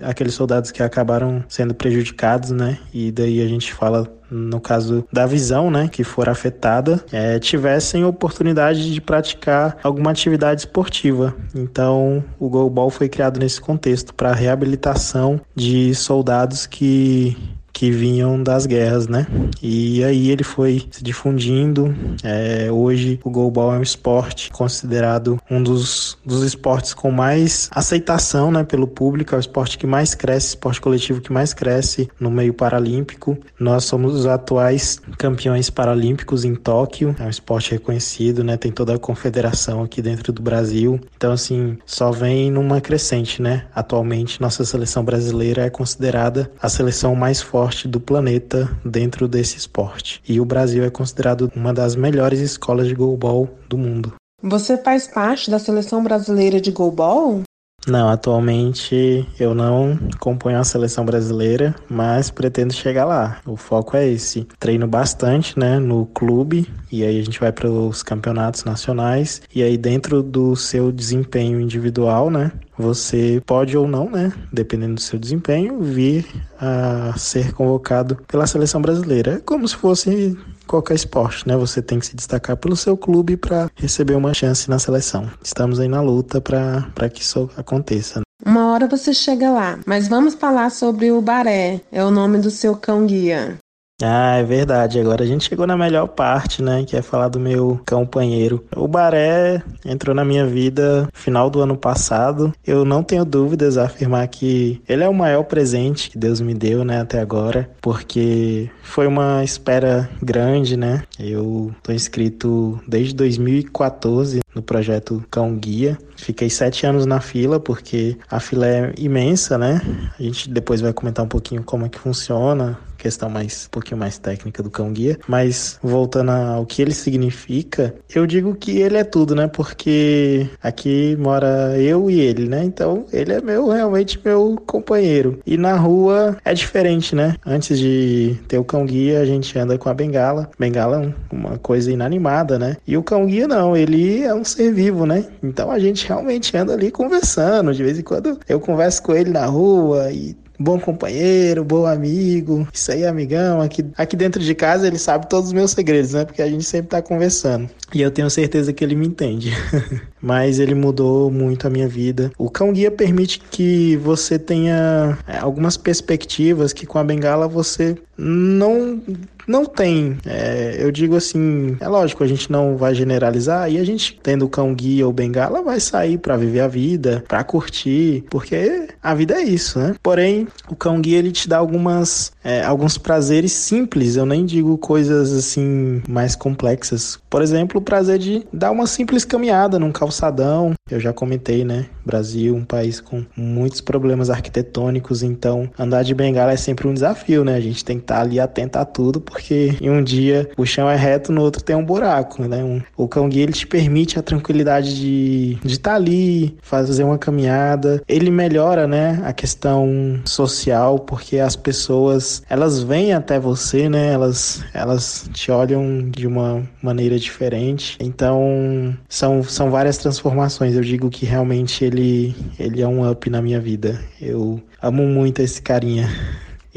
aqueles, 0.00 0.32
soldados 0.32 0.70
que 0.70 0.82
acabaram 0.82 1.44
sendo 1.50 1.74
prejudicados, 1.74 2.50
né, 2.50 2.78
e 2.90 3.12
daí 3.12 3.42
a 3.42 3.46
gente 3.46 3.74
fala 3.74 4.10
no 4.30 4.58
caso 4.58 5.06
da 5.12 5.26
visão, 5.26 5.70
né, 5.70 5.86
que 5.88 6.02
for 6.02 6.30
afetada, 6.30 7.04
é, 7.12 7.38
tivessem 7.38 8.06
oportunidade 8.06 8.90
de 8.90 9.00
praticar 9.02 9.76
alguma 9.82 10.12
atividade 10.12 10.62
esportiva. 10.62 11.36
Então, 11.54 12.24
o 12.38 12.48
goalball 12.48 12.88
foi 12.88 13.08
criado 13.08 13.38
nesse 13.38 13.60
contexto 13.60 14.14
para 14.14 14.32
reabilitação 14.32 15.38
de 15.54 15.94
soldados 15.94 16.66
que 16.66 17.36
que 17.78 17.92
vinham 17.92 18.42
das 18.42 18.66
guerras, 18.66 19.06
né? 19.06 19.24
E 19.62 20.02
aí 20.02 20.30
ele 20.30 20.42
foi 20.42 20.84
se 20.90 21.00
difundindo. 21.00 21.94
É, 22.24 22.72
hoje 22.72 23.20
o 23.22 23.30
goalball 23.30 23.72
é 23.72 23.78
um 23.78 23.82
esporte 23.82 24.50
considerado 24.50 25.38
um 25.48 25.62
dos, 25.62 26.18
dos 26.26 26.42
esportes 26.42 26.92
com 26.92 27.12
mais 27.12 27.70
aceitação, 27.70 28.50
né, 28.50 28.64
pelo 28.64 28.88
público. 28.88 29.32
É 29.32 29.38
o 29.38 29.40
esporte 29.40 29.78
que 29.78 29.86
mais 29.86 30.12
cresce, 30.12 30.48
esporte 30.48 30.80
coletivo 30.80 31.20
que 31.20 31.32
mais 31.32 31.54
cresce 31.54 32.08
no 32.18 32.32
meio 32.32 32.52
paralímpico. 32.52 33.38
Nós 33.60 33.84
somos 33.84 34.12
os 34.12 34.26
atuais 34.26 35.00
campeões 35.16 35.70
paralímpicos 35.70 36.44
em 36.44 36.56
Tóquio. 36.56 37.14
É 37.16 37.26
um 37.26 37.30
esporte 37.30 37.70
reconhecido, 37.70 38.42
né? 38.42 38.56
Tem 38.56 38.72
toda 38.72 38.96
a 38.96 38.98
confederação 38.98 39.84
aqui 39.84 40.02
dentro 40.02 40.32
do 40.32 40.42
Brasil. 40.42 40.98
Então, 41.16 41.30
assim, 41.30 41.78
só 41.86 42.10
vem 42.10 42.50
numa 42.50 42.80
crescente, 42.80 43.40
né? 43.40 43.66
Atualmente, 43.72 44.40
nossa 44.40 44.64
seleção 44.64 45.04
brasileira 45.04 45.64
é 45.64 45.70
considerada 45.70 46.50
a 46.60 46.68
seleção 46.68 47.14
mais 47.14 47.40
forte 47.40 47.67
do 47.88 48.00
planeta 48.00 48.70
dentro 48.84 49.28
desse 49.28 49.58
esporte. 49.58 50.22
E 50.26 50.40
o 50.40 50.44
Brasil 50.44 50.84
é 50.84 50.90
considerado 50.90 51.52
uma 51.54 51.74
das 51.74 51.94
melhores 51.94 52.40
escolas 52.40 52.86
de 52.86 52.94
goalball 52.94 53.48
do 53.68 53.76
mundo. 53.76 54.14
Você 54.42 54.78
faz 54.78 55.08
parte 55.08 55.50
da 55.50 55.58
seleção 55.58 56.02
brasileira 56.02 56.60
de 56.60 56.70
goalball? 56.70 57.42
Não, 57.86 58.08
atualmente 58.08 59.26
eu 59.38 59.54
não 59.54 59.98
acompanho 60.14 60.58
a 60.58 60.64
seleção 60.64 61.04
brasileira, 61.04 61.74
mas 61.88 62.30
pretendo 62.30 62.72
chegar 62.72 63.04
lá. 63.04 63.40
O 63.46 63.56
foco 63.56 63.96
é 63.96 64.06
esse. 64.06 64.46
Treino 64.58 64.86
bastante, 64.86 65.58
né, 65.58 65.78
no 65.78 66.04
clube, 66.06 66.68
e 66.90 67.02
aí 67.02 67.18
a 67.18 67.24
gente 67.24 67.40
vai 67.40 67.52
para 67.52 67.70
os 67.70 68.02
campeonatos 68.02 68.64
nacionais, 68.64 69.40
e 69.54 69.62
aí 69.62 69.78
dentro 69.78 70.22
do 70.22 70.54
seu 70.56 70.92
desempenho 70.92 71.60
individual, 71.60 72.30
né, 72.30 72.52
você 72.76 73.40
pode 73.46 73.76
ou 73.76 73.88
não, 73.88 74.10
né, 74.10 74.32
dependendo 74.52 74.96
do 74.96 75.00
seu 75.00 75.18
desempenho, 75.18 75.80
vir 75.80 76.26
a 76.60 77.14
ser 77.16 77.52
convocado 77.52 78.16
pela 78.26 78.46
seleção 78.46 78.80
brasileira. 78.80 79.34
É 79.34 79.38
como 79.38 79.66
se 79.66 79.76
fosse 79.76 80.36
qualquer 80.66 80.94
esporte, 80.94 81.46
né? 81.46 81.56
Você 81.56 81.80
tem 81.80 81.98
que 81.98 82.06
se 82.06 82.16
destacar 82.16 82.56
pelo 82.56 82.76
seu 82.76 82.96
clube 82.96 83.36
para 83.36 83.70
receber 83.74 84.14
uma 84.14 84.34
chance 84.34 84.68
na 84.68 84.78
seleção. 84.78 85.28
Estamos 85.42 85.80
aí 85.80 85.88
na 85.88 86.00
luta 86.00 86.40
para 86.40 87.08
que 87.08 87.22
isso 87.22 87.48
aconteça. 87.56 88.20
Né? 88.20 88.24
Uma 88.44 88.72
hora 88.72 88.86
você 88.86 89.12
chega 89.12 89.50
lá, 89.50 89.78
mas 89.86 90.08
vamos 90.08 90.34
falar 90.34 90.70
sobre 90.70 91.10
o 91.10 91.20
Baré, 91.20 91.80
é 91.90 92.04
o 92.04 92.10
nome 92.10 92.38
do 92.38 92.50
seu 92.50 92.76
cão 92.76 93.06
guia. 93.06 93.58
Ah, 94.00 94.36
é 94.36 94.44
verdade. 94.44 95.00
Agora 95.00 95.24
a 95.24 95.26
gente 95.26 95.48
chegou 95.48 95.66
na 95.66 95.76
melhor 95.76 96.06
parte, 96.06 96.62
né? 96.62 96.84
Que 96.84 96.96
é 96.96 97.02
falar 97.02 97.26
do 97.26 97.40
meu 97.40 97.80
companheiro. 97.88 98.64
O 98.76 98.86
Baré 98.86 99.60
entrou 99.84 100.14
na 100.14 100.24
minha 100.24 100.46
vida 100.46 101.08
final 101.12 101.50
do 101.50 101.60
ano 101.60 101.76
passado. 101.76 102.52
Eu 102.64 102.84
não 102.84 103.02
tenho 103.02 103.24
dúvidas 103.24 103.76
a 103.76 103.86
afirmar 103.86 104.28
que 104.28 104.80
ele 104.88 105.02
é 105.02 105.08
o 105.08 105.14
maior 105.14 105.42
presente 105.42 106.10
que 106.10 106.16
Deus 106.16 106.40
me 106.40 106.54
deu, 106.54 106.84
né? 106.84 107.00
Até 107.00 107.18
agora. 107.18 107.68
Porque 107.82 108.70
foi 108.84 109.08
uma 109.08 109.42
espera 109.42 110.08
grande, 110.22 110.76
né? 110.76 111.02
Eu 111.18 111.74
tô 111.82 111.90
inscrito 111.90 112.80
desde 112.86 113.12
2014 113.16 114.38
no 114.54 114.62
projeto 114.62 115.24
Cão 115.28 115.56
Guia. 115.56 115.98
Fiquei 116.16 116.48
sete 116.48 116.86
anos 116.86 117.04
na 117.04 117.20
fila 117.20 117.58
porque 117.58 118.16
a 118.30 118.38
fila 118.38 118.66
é 118.66 118.92
imensa, 118.96 119.58
né? 119.58 119.80
A 120.16 120.22
gente 120.22 120.48
depois 120.48 120.80
vai 120.80 120.92
comentar 120.92 121.24
um 121.24 121.28
pouquinho 121.28 121.64
como 121.64 121.84
é 121.84 121.88
que 121.88 121.98
funciona, 121.98 122.78
questão 123.08 123.30
mais 123.30 123.64
um 123.66 123.70
pouquinho 123.70 123.96
mais 123.96 124.18
técnica 124.18 124.62
do 124.62 124.70
cão 124.70 124.92
guia, 124.92 125.18
mas 125.26 125.78
voltando 125.82 126.30
ao 126.30 126.66
que 126.66 126.82
ele 126.82 126.92
significa, 126.92 127.94
eu 128.14 128.26
digo 128.26 128.54
que 128.54 128.78
ele 128.78 128.98
é 128.98 129.04
tudo, 129.04 129.34
né? 129.34 129.48
Porque 129.48 130.46
aqui 130.62 131.16
mora 131.18 131.74
eu 131.78 132.10
e 132.10 132.20
ele, 132.20 132.46
né? 132.46 132.62
Então 132.62 133.06
ele 133.10 133.32
é 133.32 133.40
meu 133.40 133.68
realmente 133.68 134.20
meu 134.22 134.60
companheiro. 134.66 135.40
E 135.46 135.56
na 135.56 135.74
rua 135.74 136.36
é 136.44 136.52
diferente, 136.52 137.14
né? 137.16 137.36
Antes 137.46 137.78
de 137.78 138.38
ter 138.46 138.58
o 138.58 138.64
cão 138.64 138.84
guia, 138.84 139.20
a 139.20 139.24
gente 139.24 139.58
anda 139.58 139.78
com 139.78 139.88
a 139.88 139.94
bengala. 139.94 140.50
Bengala 140.58 141.02
é 141.02 141.34
uma 141.34 141.56
coisa 141.56 141.90
inanimada, 141.90 142.58
né? 142.58 142.76
E 142.86 142.94
o 142.94 143.02
cão 143.02 143.24
guia 143.24 143.48
não, 143.48 143.74
ele 143.74 144.22
é 144.22 144.34
um 144.34 144.44
ser 144.44 144.70
vivo, 144.70 145.06
né? 145.06 145.24
Então 145.42 145.70
a 145.70 145.78
gente 145.78 146.06
realmente 146.06 146.54
anda 146.54 146.74
ali 146.74 146.90
conversando. 146.90 147.72
De 147.72 147.82
vez 147.82 147.98
em 147.98 148.02
quando 148.02 148.38
eu 148.46 148.60
converso 148.60 149.02
com 149.02 149.14
ele 149.14 149.30
na 149.30 149.46
rua 149.46 150.12
e 150.12 150.36
bom 150.58 150.78
companheiro, 150.78 151.64
bom 151.64 151.86
amigo. 151.86 152.66
Isso 152.72 152.90
aí, 152.90 153.06
amigão. 153.06 153.60
Aqui, 153.60 153.84
aqui 153.96 154.16
dentro 154.16 154.42
de 154.42 154.54
casa 154.54 154.86
ele 154.86 154.98
sabe 154.98 155.28
todos 155.28 155.48
os 155.48 155.52
meus 155.52 155.70
segredos, 155.70 156.12
né? 156.12 156.24
Porque 156.24 156.42
a 156.42 156.48
gente 156.48 156.64
sempre 156.64 156.88
tá 156.88 157.00
conversando. 157.00 157.68
E 157.94 158.02
eu 158.02 158.10
tenho 158.10 158.28
certeza 158.28 158.72
que 158.72 158.84
ele 158.84 158.94
me 158.94 159.06
entende. 159.06 159.52
Mas 160.20 160.58
ele 160.58 160.74
mudou 160.74 161.30
muito 161.30 161.66
a 161.66 161.70
minha 161.70 161.88
vida. 161.88 162.30
O 162.36 162.50
cão 162.50 162.72
guia 162.72 162.90
permite 162.90 163.40
que 163.50 163.96
você 163.98 164.38
tenha 164.38 165.16
é, 165.26 165.38
algumas 165.38 165.76
perspectivas 165.76 166.72
que 166.72 166.86
com 166.86 166.98
a 166.98 167.04
bengala 167.04 167.46
você 167.46 167.96
não 168.16 169.00
não 169.48 169.64
tem. 169.64 170.18
É, 170.26 170.76
eu 170.78 170.92
digo 170.92 171.16
assim, 171.16 171.76
é 171.80 171.88
lógico, 171.88 172.22
a 172.22 172.26
gente 172.26 172.52
não 172.52 172.76
vai 172.76 172.94
generalizar 172.94 173.70
e 173.70 173.78
a 173.78 173.84
gente 173.84 174.18
tendo 174.22 174.48
cão 174.48 174.74
guia 174.74 175.06
ou 175.06 175.12
bengala 175.12 175.62
vai 175.62 175.80
sair 175.80 176.18
para 176.18 176.36
viver 176.36 176.60
a 176.60 176.68
vida, 176.68 177.24
para 177.26 177.42
curtir, 177.42 178.24
porque 178.30 178.88
a 179.02 179.14
vida 179.14 179.34
é 179.34 179.42
isso, 179.42 179.78
né? 179.78 179.94
Porém, 180.02 180.46
o 180.68 180.76
cão 180.76 181.00
guia 181.00 181.18
ele 181.18 181.32
te 181.32 181.48
dá 181.48 181.56
algumas 181.56 182.32
é, 182.44 182.62
alguns 182.62 182.96
prazeres 182.96 183.52
simples. 183.52 184.16
Eu 184.16 184.24
nem 184.24 184.44
digo 184.44 184.76
coisas 184.78 185.32
assim 185.32 186.02
mais 186.08 186.34
complexas. 186.34 187.18
Por 187.28 187.42
exemplo, 187.42 187.80
o 187.80 187.84
prazer 187.84 188.18
de 188.18 188.46
dar 188.52 188.70
uma 188.70 188.86
simples 188.86 189.24
caminhada 189.24 189.78
num 189.78 189.92
calçadão. 189.92 190.72
Eu 190.90 190.98
já 190.98 191.12
comentei, 191.12 191.64
né? 191.64 191.86
Brasil, 192.04 192.54
um 192.56 192.64
país 192.64 193.00
com 193.00 193.24
muitos 193.36 193.82
problemas 193.82 194.30
arquitetônicos, 194.30 195.22
então 195.22 195.68
andar 195.78 196.02
de 196.02 196.14
bengala 196.14 196.52
é 196.52 196.56
sempre 196.56 196.88
um 196.88 196.94
desafio, 196.94 197.44
né? 197.44 197.54
A 197.54 197.60
gente 197.60 197.84
tem 197.84 197.98
que 197.98 198.04
estar 198.04 198.16
tá 198.16 198.20
ali 198.22 198.40
atento 198.40 198.78
a 198.78 198.84
tudo, 198.84 199.20
porque 199.20 199.37
em 199.80 199.90
um 199.90 200.02
dia 200.02 200.48
o 200.56 200.64
chão 200.64 200.88
é 200.88 200.96
reto, 200.96 201.32
no 201.32 201.42
outro 201.42 201.62
tem 201.62 201.76
um 201.76 201.84
buraco, 201.84 202.42
né? 202.46 202.62
Um, 202.62 202.80
o 202.96 203.08
cão 203.08 203.28
guia 203.28 203.42
ele 203.42 203.52
te 203.52 203.66
permite 203.66 204.18
a 204.18 204.22
tranquilidade 204.22 204.98
de 204.98 205.58
estar 205.64 205.90
tá 205.90 205.96
ali, 205.96 206.56
fazer 206.62 207.04
uma 207.04 207.18
caminhada. 207.18 208.02
Ele 208.08 208.30
melhora, 208.30 208.86
né, 208.86 209.20
a 209.24 209.32
questão 209.32 210.20
social, 210.24 210.98
porque 210.98 211.38
as 211.38 211.56
pessoas, 211.56 212.42
elas 212.48 212.82
vêm 212.82 213.12
até 213.12 213.38
você, 213.38 213.88
né? 213.88 214.12
Elas 214.12 214.64
elas 214.74 215.28
te 215.32 215.50
olham 215.50 216.10
de 216.10 216.26
uma 216.26 216.62
maneira 216.82 217.18
diferente. 217.18 217.96
Então, 218.00 218.96
são 219.08 219.42
são 219.42 219.70
várias 219.70 219.98
transformações. 219.98 220.74
Eu 220.74 220.82
digo 220.82 221.10
que 221.10 221.26
realmente 221.26 221.84
ele 221.84 222.34
ele 222.58 222.82
é 222.82 222.86
um 222.86 223.08
up 223.08 223.28
na 223.30 223.42
minha 223.42 223.60
vida. 223.60 224.00
Eu 224.20 224.60
amo 224.82 225.04
muito 225.06 225.40
esse 225.40 225.60
carinha. 225.60 226.08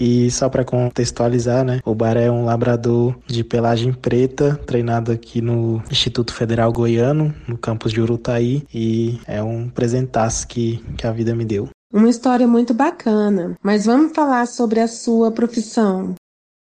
E 0.03 0.31
só 0.31 0.49
para 0.49 0.65
contextualizar, 0.65 1.63
né, 1.63 1.79
o 1.85 1.93
Bar 1.93 2.17
é 2.17 2.31
um 2.31 2.43
labrador 2.43 3.15
de 3.27 3.43
pelagem 3.43 3.93
preta, 3.93 4.59
treinado 4.65 5.11
aqui 5.11 5.41
no 5.41 5.79
Instituto 5.91 6.33
Federal 6.33 6.73
Goiano, 6.73 7.31
no 7.47 7.55
campus 7.55 7.93
de 7.93 8.01
Urutaí, 8.01 8.63
e 8.73 9.19
é 9.27 9.43
um 9.43 9.69
presentaço 9.69 10.47
que, 10.47 10.83
que 10.97 11.05
a 11.05 11.11
vida 11.11 11.35
me 11.35 11.45
deu. 11.45 11.69
Uma 11.93 12.09
história 12.09 12.47
muito 12.47 12.73
bacana, 12.73 13.55
mas 13.61 13.85
vamos 13.85 14.11
falar 14.15 14.47
sobre 14.47 14.79
a 14.79 14.87
sua 14.87 15.29
profissão. 15.29 16.15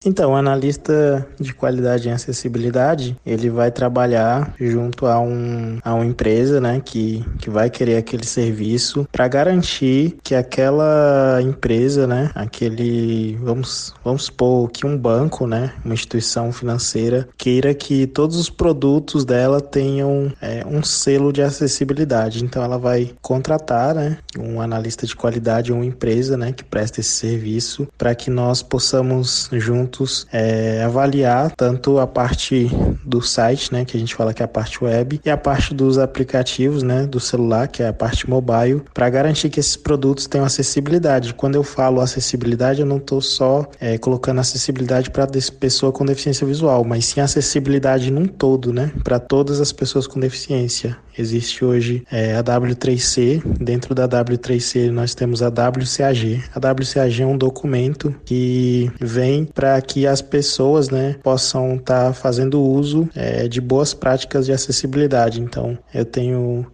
Então, 0.05 0.33
o 0.33 0.35
analista 0.35 1.27
de 1.39 1.55
qualidade 1.55 2.07
e 2.07 2.11
acessibilidade, 2.11 3.17
ele 3.25 3.49
vai 3.49 3.71
trabalhar 3.71 4.53
junto 4.59 5.07
a, 5.07 5.19
um, 5.19 5.79
a 5.83 5.91
uma 5.95 6.05
empresa, 6.05 6.61
né, 6.61 6.79
que, 6.85 7.25
que 7.39 7.49
vai 7.49 7.67
querer 7.67 7.97
aquele 7.97 8.23
serviço 8.23 9.07
para 9.11 9.27
garantir 9.27 10.15
que 10.21 10.35
aquela 10.35 11.41
empresa, 11.41 12.05
né, 12.05 12.29
aquele, 12.35 13.37
vamos, 13.41 13.91
vamos 14.03 14.25
supor 14.25 14.69
que 14.69 14.85
um 14.85 14.95
banco, 14.95 15.47
né, 15.47 15.73
uma 15.83 15.95
instituição 15.95 16.51
financeira, 16.51 17.27
queira 17.35 17.73
que 17.73 18.05
todos 18.05 18.37
os 18.37 18.51
produtos 18.51 19.25
dela 19.25 19.59
tenham 19.59 20.31
é, 20.39 20.63
um 20.67 20.83
selo 20.83 21.33
de 21.33 21.41
acessibilidade. 21.41 22.45
Então, 22.45 22.63
ela 22.63 22.77
vai 22.77 23.09
contratar, 23.19 23.95
né, 23.95 24.19
um 24.37 24.61
analista 24.61 25.07
de 25.07 25.15
qualidade 25.15 25.71
ou 25.71 25.79
uma 25.79 25.85
empresa, 25.85 26.37
né, 26.37 26.51
que 26.51 26.63
presta 26.63 26.99
esse 26.99 27.13
serviço 27.13 27.87
para 27.97 28.13
que 28.13 28.29
nós 28.29 28.61
possamos 28.61 29.49
juntos 29.53 29.86
juntos 29.87 30.27
é, 30.31 30.83
avaliar 30.83 31.51
tanto 31.55 31.97
a 31.97 32.05
parte 32.05 32.69
do 33.05 33.21
site, 33.21 33.71
né, 33.71 33.85
que 33.85 33.95
a 33.95 33.99
gente 33.99 34.13
fala 34.13 34.33
que 34.33 34.41
é 34.41 34.45
a 34.45 34.47
parte 34.47 34.83
web, 34.83 35.21
e 35.23 35.29
a 35.29 35.37
parte 35.37 35.73
dos 35.73 35.97
aplicativos, 35.97 36.83
né, 36.83 37.05
do 37.05 37.19
celular, 37.19 37.67
que 37.67 37.81
é 37.81 37.87
a 37.87 37.93
parte 37.93 38.29
mobile, 38.29 38.83
para 38.93 39.09
garantir 39.09 39.49
que 39.49 39.59
esses 39.59 39.77
produtos 39.77 40.27
tenham 40.27 40.45
acessibilidade. 40.45 41.33
Quando 41.33 41.55
eu 41.55 41.63
falo 41.63 42.01
acessibilidade, 42.01 42.81
eu 42.81 42.85
não 42.85 42.97
estou 42.97 43.21
só 43.21 43.65
é, 43.79 43.97
colocando 43.97 44.39
acessibilidade 44.39 45.09
para 45.09 45.27
pessoa 45.59 45.91
com 45.91 46.05
deficiência 46.05 46.45
visual, 46.45 46.83
mas 46.83 47.05
sim 47.05 47.21
acessibilidade 47.21 48.11
num 48.11 48.25
todo, 48.25 48.73
né, 48.73 48.91
para 49.03 49.19
todas 49.19 49.61
as 49.61 49.71
pessoas 49.71 50.05
com 50.05 50.19
deficiência. 50.19 50.97
Existe 51.17 51.65
hoje 51.65 52.03
é, 52.11 52.35
a 52.35 52.43
W3C. 52.43 53.41
Dentro 53.59 53.95
da 53.95 54.07
W3C 54.07 54.91
nós 54.91 55.15
temos 55.15 55.41
a 55.41 55.47
WCAG. 55.47 56.43
A 56.53 56.59
WCAG 56.59 57.23
é 57.23 57.25
um 57.25 57.37
documento 57.37 58.13
que 58.23 58.91
vem 58.99 59.45
para 59.45 59.76
que 59.81 60.05
as 60.07 60.21
pessoas 60.21 60.89
né, 60.89 61.15
possam 61.23 61.75
estar 61.75 62.07
tá 62.07 62.13
fazendo 62.13 62.61
uso 62.61 63.09
é, 63.15 63.47
de 63.47 63.61
boas 63.61 63.93
práticas 63.93 64.45
de 64.45 64.51
acessibilidade. 64.51 65.41
Então, 65.41 65.77
eu 65.93 66.05
tenho 66.05 66.65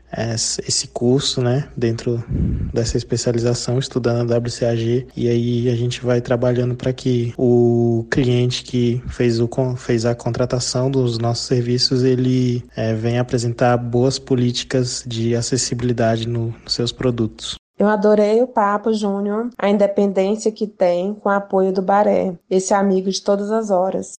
esse 0.68 0.88
curso, 0.88 1.42
né, 1.42 1.68
dentro 1.76 2.24
dessa 2.74 2.98
especialização, 2.98 3.80
estudando 3.80 4.32
a 4.32 4.38
WCAG, 4.38 5.08
e 5.16 5.28
aí 5.28 5.70
a 5.70 5.76
gente 5.76 6.04
vai 6.04 6.22
trabalhando 6.22 6.76
para 6.76 6.94
que 6.94 7.34
o 7.38 8.06
cliente 8.12 8.64
que 8.64 9.02
fez, 9.08 9.40
o, 9.40 9.50
fez 9.76 10.06
a 10.06 10.14
contratação 10.14 10.92
dos 10.92 11.18
nossos 11.18 11.46
serviços, 11.46 12.04
ele 12.04 12.64
é, 12.76 12.94
venha 12.94 13.22
apresentar 13.22 13.76
boas 13.78 14.20
políticas 14.20 15.04
de 15.08 15.36
acessibilidade 15.36 16.28
no, 16.28 16.54
nos 16.64 16.74
seus 16.74 16.92
produtos. 16.92 17.56
Eu 17.78 17.88
adorei 17.88 18.42
o 18.42 18.48
Papo 18.48 18.94
Júnior, 18.94 19.50
a 19.58 19.70
independência 19.70 20.52
que 20.52 20.68
tem 20.68 21.14
com 21.14 21.30
o 21.30 21.32
apoio 21.32 21.74
do 21.74 21.82
Baré, 21.82 22.38
esse 22.50 22.74
amigo 22.74 23.10
de 23.10 23.22
todas 23.22 23.52
as 23.52 23.72
horas. 23.72 24.14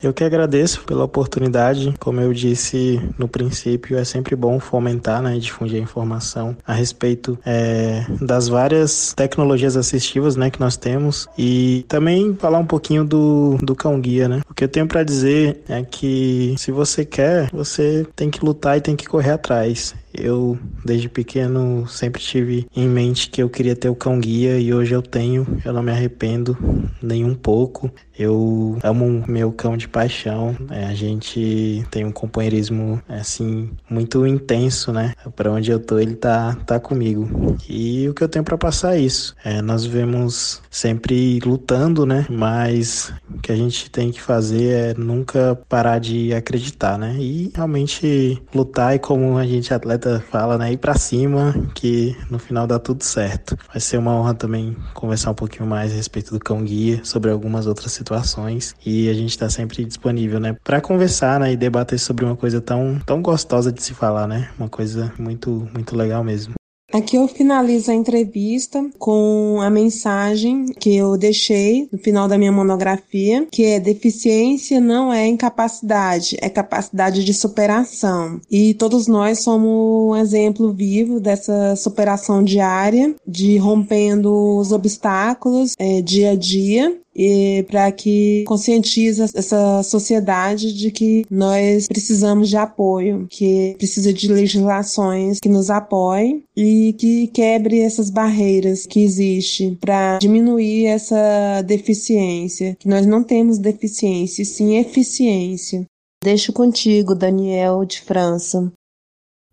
Eu 0.00 0.14
que 0.14 0.22
agradeço 0.22 0.84
pela 0.84 1.02
oportunidade. 1.02 1.92
Como 1.98 2.20
eu 2.20 2.32
disse 2.32 3.00
no 3.18 3.26
princípio, 3.26 3.98
é 3.98 4.04
sempre 4.04 4.36
bom 4.36 4.60
fomentar 4.60 5.20
né, 5.20 5.36
e 5.36 5.40
difundir 5.40 5.80
a 5.80 5.82
informação 5.82 6.56
a 6.64 6.72
respeito 6.72 7.36
é, 7.44 8.06
das 8.20 8.46
várias 8.46 9.12
tecnologias 9.14 9.76
assistivas 9.76 10.36
né, 10.36 10.50
que 10.50 10.60
nós 10.60 10.76
temos 10.76 11.28
e 11.36 11.84
também 11.88 12.32
falar 12.36 12.60
um 12.60 12.66
pouquinho 12.66 13.04
do, 13.04 13.58
do 13.60 13.74
cão 13.74 14.00
guia. 14.00 14.28
Né? 14.28 14.40
O 14.48 14.54
que 14.54 14.62
eu 14.62 14.68
tenho 14.68 14.86
para 14.86 15.02
dizer 15.02 15.64
é 15.68 15.82
que 15.82 16.54
se 16.58 16.70
você 16.70 17.04
quer, 17.04 17.50
você 17.50 18.06
tem 18.14 18.30
que 18.30 18.44
lutar 18.44 18.78
e 18.78 18.80
tem 18.80 18.94
que 18.94 19.06
correr 19.06 19.32
atrás. 19.32 19.96
Eu, 20.18 20.58
desde 20.84 21.08
pequeno, 21.08 21.86
sempre 21.86 22.20
tive 22.20 22.66
em 22.74 22.88
mente 22.88 23.30
que 23.30 23.40
eu 23.40 23.48
queria 23.48 23.76
ter 23.76 23.88
o 23.88 23.94
cão 23.94 24.18
guia 24.18 24.58
e 24.58 24.74
hoje 24.74 24.94
eu 24.94 25.00
tenho. 25.00 25.46
Eu 25.64 25.72
não 25.72 25.82
me 25.82 25.92
arrependo 25.92 26.56
nem 27.00 27.24
um 27.24 27.34
pouco. 27.34 27.90
Eu 28.18 28.76
amo 28.82 29.24
meu 29.28 29.52
cão 29.52 29.76
de 29.76 29.86
paixão. 29.86 30.56
É, 30.70 30.86
a 30.86 30.94
gente 30.94 31.86
tem 31.90 32.04
um 32.04 32.10
companheirismo 32.10 33.00
assim 33.08 33.70
muito 33.88 34.26
intenso, 34.26 34.92
né? 34.92 35.14
Para 35.36 35.52
onde 35.52 35.70
eu 35.70 35.78
tô, 35.78 36.00
ele 36.00 36.16
tá 36.16 36.56
tá 36.66 36.80
comigo. 36.80 37.56
E 37.68 38.08
o 38.08 38.14
que 38.14 38.24
eu 38.24 38.28
tenho 38.28 38.44
para 38.44 38.58
passar 38.58 38.96
é 38.96 39.00
isso. 39.00 39.36
É, 39.44 39.62
nós 39.62 39.84
vemos 39.84 40.60
sempre 40.68 41.38
lutando, 41.44 42.04
né? 42.04 42.26
Mas 42.28 43.12
o 43.32 43.38
que 43.38 43.52
a 43.52 43.56
gente 43.56 43.88
tem 43.88 44.10
que 44.10 44.20
fazer 44.20 44.72
é 44.72 44.94
nunca 44.94 45.56
parar 45.68 46.00
de 46.00 46.34
acreditar, 46.34 46.98
né? 46.98 47.16
E 47.20 47.52
realmente 47.54 48.42
lutar 48.52 48.96
e 48.96 48.98
como 48.98 49.38
a 49.38 49.46
gente 49.46 49.72
atleta 49.72 50.07
fala, 50.30 50.58
né? 50.58 50.72
Ir 50.72 50.78
para 50.78 50.94
cima, 50.94 51.54
que 51.74 52.16
no 52.30 52.38
final 52.38 52.66
dá 52.66 52.78
tudo 52.78 53.02
certo. 53.02 53.56
Vai 53.68 53.80
ser 53.80 53.98
uma 53.98 54.12
honra 54.14 54.34
também 54.34 54.76
conversar 54.94 55.30
um 55.30 55.34
pouquinho 55.34 55.66
mais 55.66 55.92
a 55.92 55.94
respeito 55.96 56.32
do 56.32 56.40
cão 56.40 56.62
guia, 56.64 57.00
sobre 57.04 57.30
algumas 57.30 57.66
outras 57.66 57.92
situações 57.92 58.74
e 58.84 59.08
a 59.08 59.14
gente 59.14 59.30
está 59.30 59.48
sempre 59.48 59.84
disponível, 59.84 60.40
né, 60.40 60.56
para 60.64 60.80
conversar, 60.80 61.40
né, 61.40 61.52
e 61.52 61.56
debater 61.56 61.98
sobre 61.98 62.24
uma 62.24 62.36
coisa 62.36 62.60
tão 62.60 62.98
tão 63.04 63.22
gostosa 63.22 63.72
de 63.72 63.82
se 63.82 63.94
falar, 63.94 64.26
né? 64.26 64.50
Uma 64.58 64.68
coisa 64.68 65.12
muito 65.18 65.68
muito 65.72 65.96
legal 65.96 66.22
mesmo. 66.24 66.57
Aqui 66.90 67.16
eu 67.16 67.28
finalizo 67.28 67.90
a 67.90 67.94
entrevista 67.94 68.82
com 68.98 69.58
a 69.60 69.68
mensagem 69.68 70.66
que 70.80 70.96
eu 70.96 71.18
deixei 71.18 71.86
no 71.92 71.98
final 71.98 72.26
da 72.26 72.38
minha 72.38 72.50
monografia, 72.50 73.46
que 73.50 73.64
é 73.64 73.78
deficiência 73.78 74.80
não 74.80 75.12
é 75.12 75.26
incapacidade, 75.26 76.36
é 76.40 76.48
capacidade 76.48 77.24
de 77.24 77.34
superação. 77.34 78.40
E 78.50 78.72
todos 78.72 79.06
nós 79.06 79.40
somos 79.40 79.68
um 79.68 80.16
exemplo 80.16 80.72
vivo 80.72 81.20
dessa 81.20 81.76
superação 81.76 82.42
diária, 82.42 83.14
de 83.26 83.58
rompendo 83.58 84.56
os 84.56 84.72
obstáculos 84.72 85.74
é, 85.78 86.00
dia 86.00 86.30
a 86.30 86.34
dia 86.34 86.96
e 87.18 87.64
para 87.64 87.90
que 87.90 88.44
conscientize 88.46 89.22
essa 89.34 89.82
sociedade 89.82 90.72
de 90.72 90.92
que 90.92 91.26
nós 91.28 91.88
precisamos 91.88 92.48
de 92.48 92.56
apoio, 92.56 93.26
que 93.28 93.74
precisa 93.76 94.12
de 94.12 94.32
legislações 94.32 95.40
que 95.40 95.48
nos 95.48 95.68
apoiem 95.68 96.44
e 96.56 96.94
que 96.96 97.26
quebre 97.26 97.80
essas 97.80 98.08
barreiras 98.08 98.86
que 98.86 99.02
existem 99.02 99.74
para 99.74 100.18
diminuir 100.18 100.86
essa 100.86 101.60
deficiência, 101.62 102.76
que 102.78 102.88
nós 102.88 103.04
não 103.04 103.24
temos 103.24 103.58
deficiência, 103.58 104.44
sim 104.44 104.76
eficiência. 104.76 105.84
Deixo 106.22 106.52
contigo, 106.52 107.14
Daniel 107.14 107.84
de 107.84 108.00
França. 108.00 108.72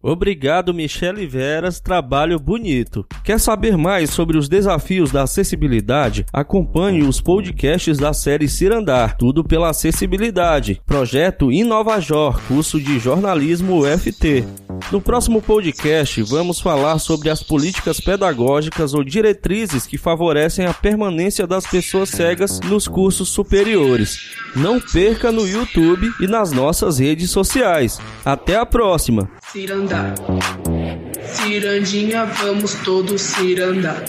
Obrigado, 0.07 0.71
Michele 0.71 1.25
Veras, 1.25 1.79
trabalho 1.79 2.37
bonito. 2.37 3.03
Quer 3.23 3.39
saber 3.39 3.75
mais 3.75 4.11
sobre 4.11 4.37
os 4.37 4.47
desafios 4.47 5.09
da 5.09 5.23
acessibilidade? 5.23 6.27
Acompanhe 6.31 7.01
os 7.01 7.19
podcasts 7.19 7.97
da 7.97 8.13
série 8.13 8.47
Cirandar, 8.47 9.17
tudo 9.17 9.43
pela 9.43 9.71
acessibilidade. 9.71 10.79
Projeto 10.85 11.51
Inovajor, 11.51 12.39
curso 12.47 12.79
de 12.79 12.99
jornalismo 12.99 13.81
UFT. 13.81 14.45
No 14.91 15.01
próximo 15.01 15.41
podcast, 15.41 16.21
vamos 16.21 16.59
falar 16.59 16.99
sobre 16.99 17.31
as 17.31 17.41
políticas 17.41 17.99
pedagógicas 17.99 18.93
ou 18.93 19.03
diretrizes 19.03 19.87
que 19.87 19.97
favorecem 19.97 20.67
a 20.67 20.73
permanência 20.73 21.47
das 21.47 21.65
pessoas 21.65 22.09
cegas 22.09 22.59
nos 22.59 22.87
cursos 22.87 23.29
superiores. 23.29 24.35
Não 24.55 24.79
perca 24.79 25.31
no 25.31 25.47
YouTube 25.47 26.13
e 26.19 26.27
nas 26.27 26.51
nossas 26.51 26.99
redes 26.99 27.31
sociais. 27.31 27.99
Até 28.23 28.55
a 28.55 28.67
próxima! 28.67 29.27
Cirandar. 29.55 30.13
Cirandinha, 31.23 32.25
vamos 32.25 32.73
todos 32.83 33.21
cirandar. 33.21 34.03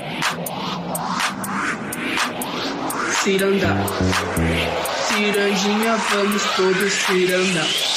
Cirandar. 3.23 3.87
Cirandinha, 5.07 5.97
vamos 6.11 6.43
todos 6.57 6.93
cirandar. 6.95 7.96